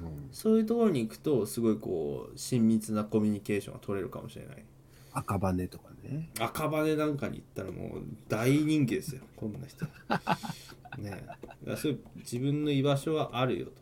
[0.00, 0.28] うん。
[0.32, 4.64] そういうところに行くとすごいこう親密なコミュニケーションが取れるかもしれない。
[5.12, 6.30] 赤羽とかね。
[6.38, 9.86] 赤羽なんかに行ったらもう大人気ですよこんな人。
[10.98, 13.72] ねだからそういう自分の居場所はあるよと。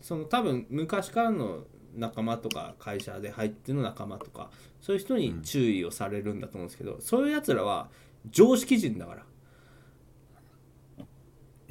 [0.00, 1.64] その多分昔からの
[1.96, 4.50] 仲間とか会社で入っての仲間とか
[4.80, 7.88] そういう人に注意をされるんだと思うんですけど、そういうやつらは
[8.30, 9.22] 常識人だから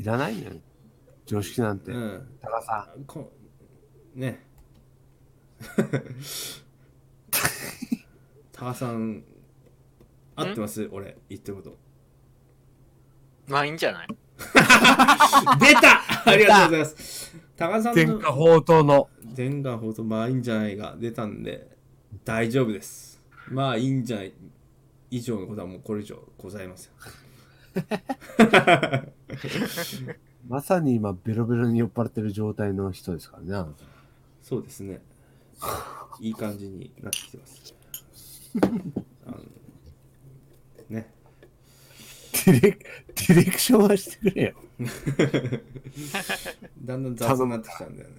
[0.03, 0.59] いらないのよ。
[1.25, 1.91] 常識なんて。
[1.93, 2.27] うん。
[2.41, 2.93] 高田さ。
[3.07, 3.31] こ
[4.13, 4.45] ね。
[8.51, 9.23] タカさん
[10.35, 10.89] 合ってます？
[10.91, 11.77] 俺言ってること。
[13.47, 14.07] まあいいんじゃない？
[15.61, 16.01] 出た！
[16.29, 17.33] ありがとうございます。
[17.55, 17.93] タカさん。
[17.93, 19.09] んの天下宝刀の。
[19.31, 21.77] 全願ほどまあいいんじゃないが出たんで
[22.25, 23.21] 大丈夫です。
[23.47, 24.33] まあいいんじゃない
[25.11, 26.91] 以上のことはもうこれ以上ございません
[30.47, 33.83] まさに今、ベロベロに酔っ払ってる状態の人ですからねあなた。
[34.41, 35.01] そうですね
[36.19, 37.73] いい感じになってきてます
[39.25, 39.37] あの
[40.89, 44.53] ねィレク、ディレクションはしてくれよ。
[46.83, 48.15] だんだん雑になってきたんだよね。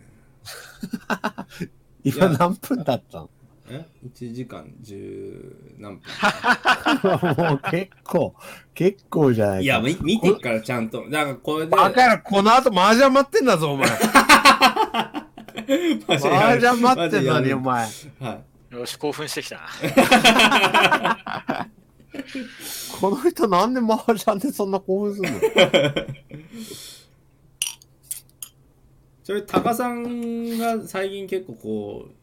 [2.05, 3.31] 今何分だったの？
[3.69, 6.03] え ?1 時間10何分。
[7.49, 8.35] もう結構、
[8.74, 9.62] 結構じゃないか。
[9.62, 11.09] いや、み見てっからちゃんと。
[11.09, 11.70] だからこれで。
[11.70, 13.89] だからこの後麻雀待ってんだぞ、お前。
[16.07, 17.86] マジで麻雀待ってんのに、お前。
[18.20, 18.74] はい。
[18.74, 19.69] よし、興奮してきたな。
[23.01, 25.41] この人なんで麻雀でそんな興奮するの？
[29.24, 32.15] それ、タカさんが最近結構こう、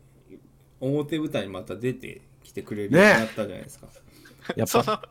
[0.82, 3.88] 表舞台にまた出てきてくれるようになったじゃないですか。
[4.56, 5.10] やっそのぱ、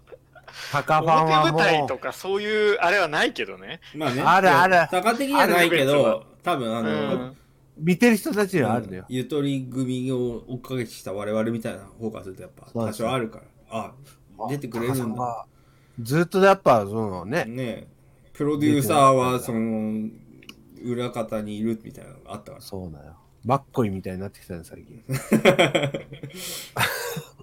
[0.73, 3.81] タカファン表舞はもう台と、かそういうあれはないけどね。
[3.95, 4.23] まあね。
[4.23, 6.91] あるあるタカ的にはないけあるど、多分あうの、
[7.27, 7.37] ん。
[7.79, 9.05] 見てる人たちにはあるのよ。
[9.09, 13.45] ゆとり組を追っかけてきた我々みたいな方からするとやっぱ多少あるから。
[13.71, 13.95] あ、
[14.49, 14.99] 出てくれるんだ。
[14.99, 15.47] タカさんが
[16.01, 17.87] ずっとやっぱ、そのね、ねえ
[18.33, 20.09] プロデューサーはその、
[20.83, 22.63] 裏方にいるみたいなのがあったから。
[22.63, 23.17] そうだよ。
[23.45, 25.03] マッコイみたいになってきたね、最近。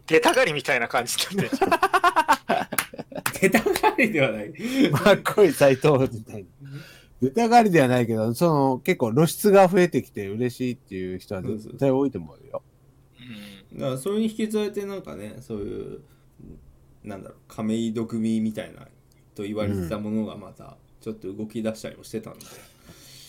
[0.05, 1.61] 出たがりみたいな感じになってる
[3.41, 4.53] 出たがりではない。
[4.91, 6.47] マッコイ斎藤みたいに。
[7.21, 12.61] 出たがりではないけど、その結構露出が増えてきて嬉しいっていう人は絶対多いと思うよ。
[12.61, 16.01] うんだからそれに引き継がれてなんかねそういう
[17.03, 18.87] なんだろう亀戸組みたいな
[19.35, 22.45] と言われてたものがまたちょっと動き出したりもしてたんで、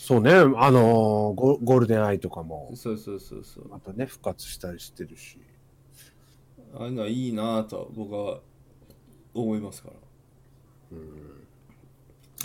[0.09, 0.41] そうね、あ
[0.71, 5.39] のーゴゴールデンアイとかも、そうそうそうそうまたね、復活したりしてるし。
[6.73, 8.39] ああいうのはいいなぁと僕は
[9.35, 9.95] 思いますから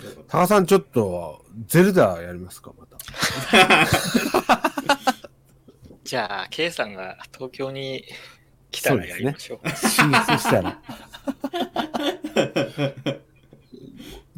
[0.03, 2.99] だからタカさん、ちょっと、ゼルダやりますか、また。
[6.05, 8.05] じゃあ、K さんが東京に
[8.69, 9.69] 来たらやりましょう。
[9.71, 10.79] 進出したら。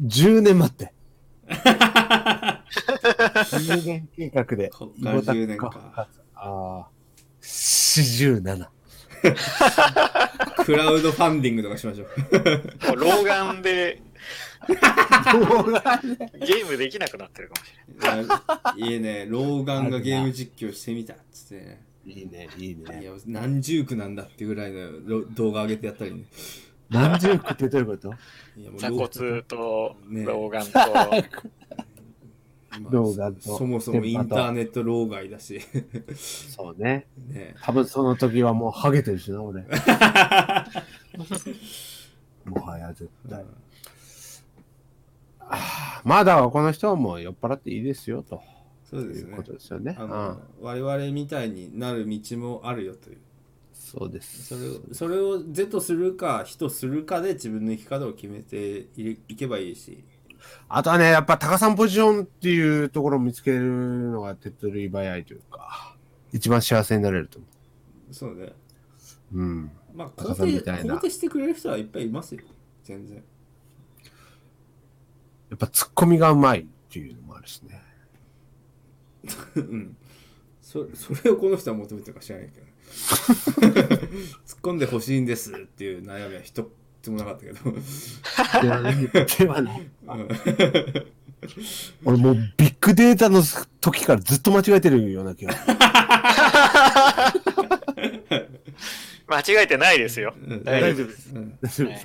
[0.00, 0.94] 10年待って。
[2.70, 4.70] 10年計画で。
[4.70, 6.88] こっから10年かああ。
[7.40, 8.68] 47。
[10.64, 12.08] クラウドファンディングとかしましょう
[12.88, 14.00] もう老眼で
[14.68, 17.72] ゲームできなくなってるかもし
[18.06, 18.24] れない。
[18.76, 23.04] いやいいね老眼がゲーム実況してみたっつってねいいね、いいいね。
[23.04, 26.22] や何十区なんだっていうぐらいのろ動画上げてやったりね
[26.88, 28.14] 何十区ってどういうこと？
[28.56, 30.78] いやもう鎖骨とね老眼と、
[32.80, 35.60] まあ老眼とそもそもインターネット老害だし
[36.16, 37.06] そうね。
[37.28, 39.62] ね多分その時はもうハゲてるしな、俺。
[42.44, 43.44] もはや絶対。
[45.40, 48.40] あーまあだからこの人はもう酔っ払っていいですよ、という
[48.84, 49.96] そうですねことですよね。
[49.98, 53.18] あうんの我々みたいになる道もあるよという
[53.72, 54.44] そうです。
[54.44, 60.04] それをそれを是とするか非とするかで自分の生き方を決めていけばいいし
[60.68, 63.60] あとはね、やっぱ高さんポジションっていうところを見つける
[64.10, 65.96] のが手っ取り早いというか、
[66.32, 67.46] 一番幸せになれると思
[68.10, 68.52] そうね
[69.32, 69.38] う。
[69.38, 69.70] うん。
[69.94, 72.42] まあ高肯定肯定してくれる人はいっぱいいますよ
[72.84, 73.22] 全然や
[75.56, 77.82] っぱツッコミがうまいっていうのもあるしね。
[79.56, 79.96] うん
[80.62, 82.66] そそれをこの人は求めてるか知らないけど
[84.46, 86.70] 突っ込んでほしいんですっていう悩みは一
[87.08, 87.72] つもなかったけど
[88.62, 89.08] ではない。
[89.08, 89.90] ではない。
[92.04, 93.42] 俺もうビッグデータの
[93.80, 95.54] 時からずっと間違えてるような気が。
[99.26, 100.34] 間違えてないですよ。
[100.46, 101.34] うん大丈夫です。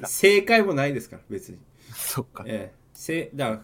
[0.05, 1.57] 正解もないですから別に
[1.93, 2.43] そっか。
[2.47, 3.61] ええせだから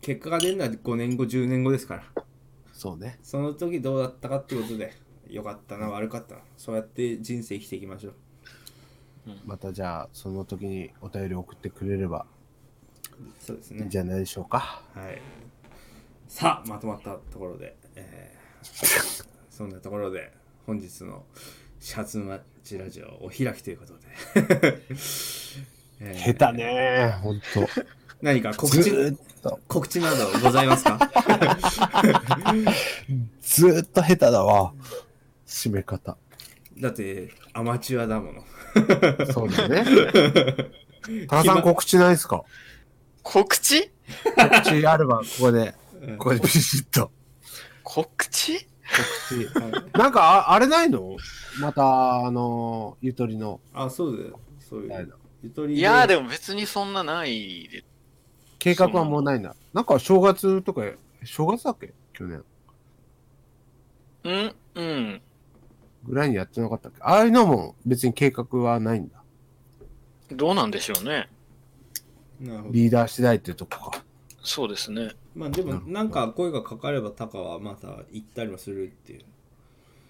[0.00, 2.04] 結果が出るのは5年後10年後ですから
[2.72, 3.18] そうね。
[3.22, 4.94] その時どうだったかってことで
[5.28, 8.14] 良かったな悪かったなそうやって人生生きていきましょう
[9.46, 12.26] またじゃあ、その時にお便り送ってくれれば
[13.40, 14.82] そうですねいいんじゃないでしょうか。
[14.94, 15.20] はい
[16.28, 20.32] さあまとまったところで、えー そんなところで
[20.66, 21.24] 本日の
[21.80, 24.00] シャツマッチラジオお開きということで、
[26.00, 27.44] え ー下手ねほんと。
[28.22, 30.98] 何か告知ずーっと、告知などございますか？
[33.40, 34.72] ずーっと下手だわ。
[35.46, 36.16] 締め方。
[36.78, 38.44] だってアマチュアだもの
[39.32, 39.84] そうだね。
[41.28, 42.42] 田中さん告知ないですか？
[43.22, 43.90] 告知？
[44.36, 45.74] 告知あれば、ここで、
[46.18, 47.10] ここでビシッと。
[47.82, 48.66] 告知？
[49.94, 51.16] なんかあ、あれないの？
[51.60, 53.60] また、あの、ゆとりの。
[53.72, 57.84] あそうだよそういうゆとりいやーでも別にそんなないで。
[58.58, 59.54] 計画はもうないな。
[59.72, 60.82] なんか正月とか、
[61.24, 61.92] 正月だっけ？
[62.12, 62.44] 去年。
[64.24, 65.22] うんうん。
[66.04, 66.98] ぐらいにやってなかったっけ？
[67.02, 69.22] ああいうのも別に計画はないんだ。
[70.32, 71.28] どうなんでしょうね。
[72.40, 72.72] なるほど。
[72.72, 74.04] リーダー次第っていうとこか。
[74.42, 75.10] そうですね。
[75.34, 79.24] まあでも、なんか声がかかればタカはまた行ったりもするっていう。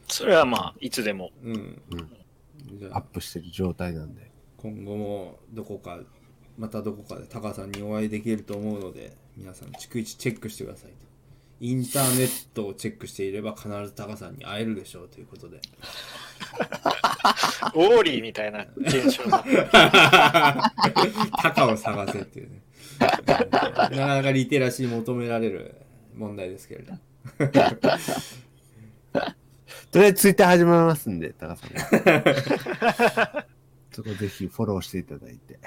[0.09, 1.31] それはまあ、いつでも。
[1.43, 1.55] うん。
[1.55, 2.11] うん
[2.79, 4.31] じゃあ、アップしてる状態なんで。
[4.59, 5.99] 今後もどこか、
[6.59, 10.97] またどこかでタカさんにお会いできると思うので、皆さん、逐一チェックしてくださいと。
[11.61, 15.61] インターネットをチェックしていれば必ずタカさんに会えるでしょうということで。
[17.75, 19.45] ウォーリーみたいな現象が。
[21.43, 22.63] タカを探せっていうね。
[22.99, 25.75] なかなかリテラシー求められる
[26.15, 26.95] 問題ですけれど。
[29.91, 33.47] とりあえずツイッター始まりますんで、高さんが。
[33.93, 35.59] そこぜひフォローしていただいて。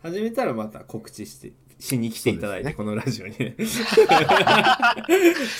[0.00, 3.54] 始めたらまた告知して、しに来ていただいて、そうこのラジオにね。
[3.58, 3.64] ツ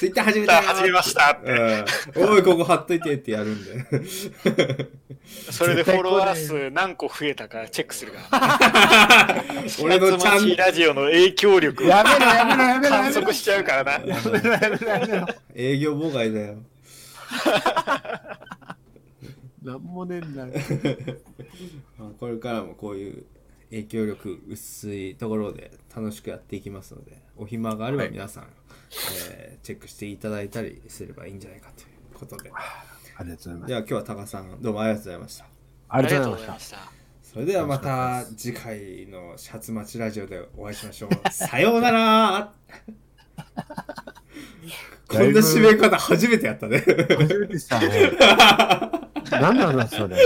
[0.06, 1.84] イッター始めたよ始めましたって。
[2.16, 2.30] うん。
[2.30, 3.84] おい、ここ貼っといてってやるんで。
[5.50, 8.58] それでフォロワー数何個増えたかチェックするから。
[9.82, 13.92] 俺のチャンンラジオの影響力をやめろやめろやめろ観測しちゃうからな。
[14.06, 15.26] やめろやめろやめろ。
[15.54, 16.56] 営業妨害だよ。
[19.62, 20.46] なんもねえんだ
[22.20, 23.26] これからもこういう
[23.70, 28.44] 影響力薄いところで楽しくやっていきますので、お暇があれば皆さん、
[29.28, 32.52] えーチェックしていただいたりすればいいんじゃないかということで。
[33.18, 33.68] ありがとうございます。
[33.68, 35.44] じゃあ今日はタカさん、どうもありがとうございました。
[35.44, 35.48] あ
[35.88, 36.78] ありがとうございましした。
[37.22, 41.10] それではまた次回のシャツ待ちラジオでお会いしましょう。
[41.30, 42.54] さようなら
[45.08, 46.80] こんな締め方初めてやったね。
[46.80, 46.94] た。
[47.16, 48.12] 初めてしたね。
[49.30, 50.16] なんなんだそれ。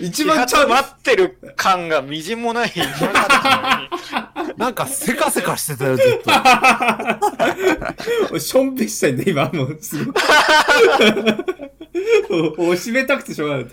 [0.00, 2.72] 一 一番番ちゃん待ってる感がみじんもない。
[4.56, 6.06] なんかせかせかしてたよ、ずっ
[8.30, 8.38] と。
[8.38, 9.50] しょんべしたいんだ、今。
[9.50, 10.20] もう、すごく。
[12.30, 13.66] もう、もう締めたくてしょうがない。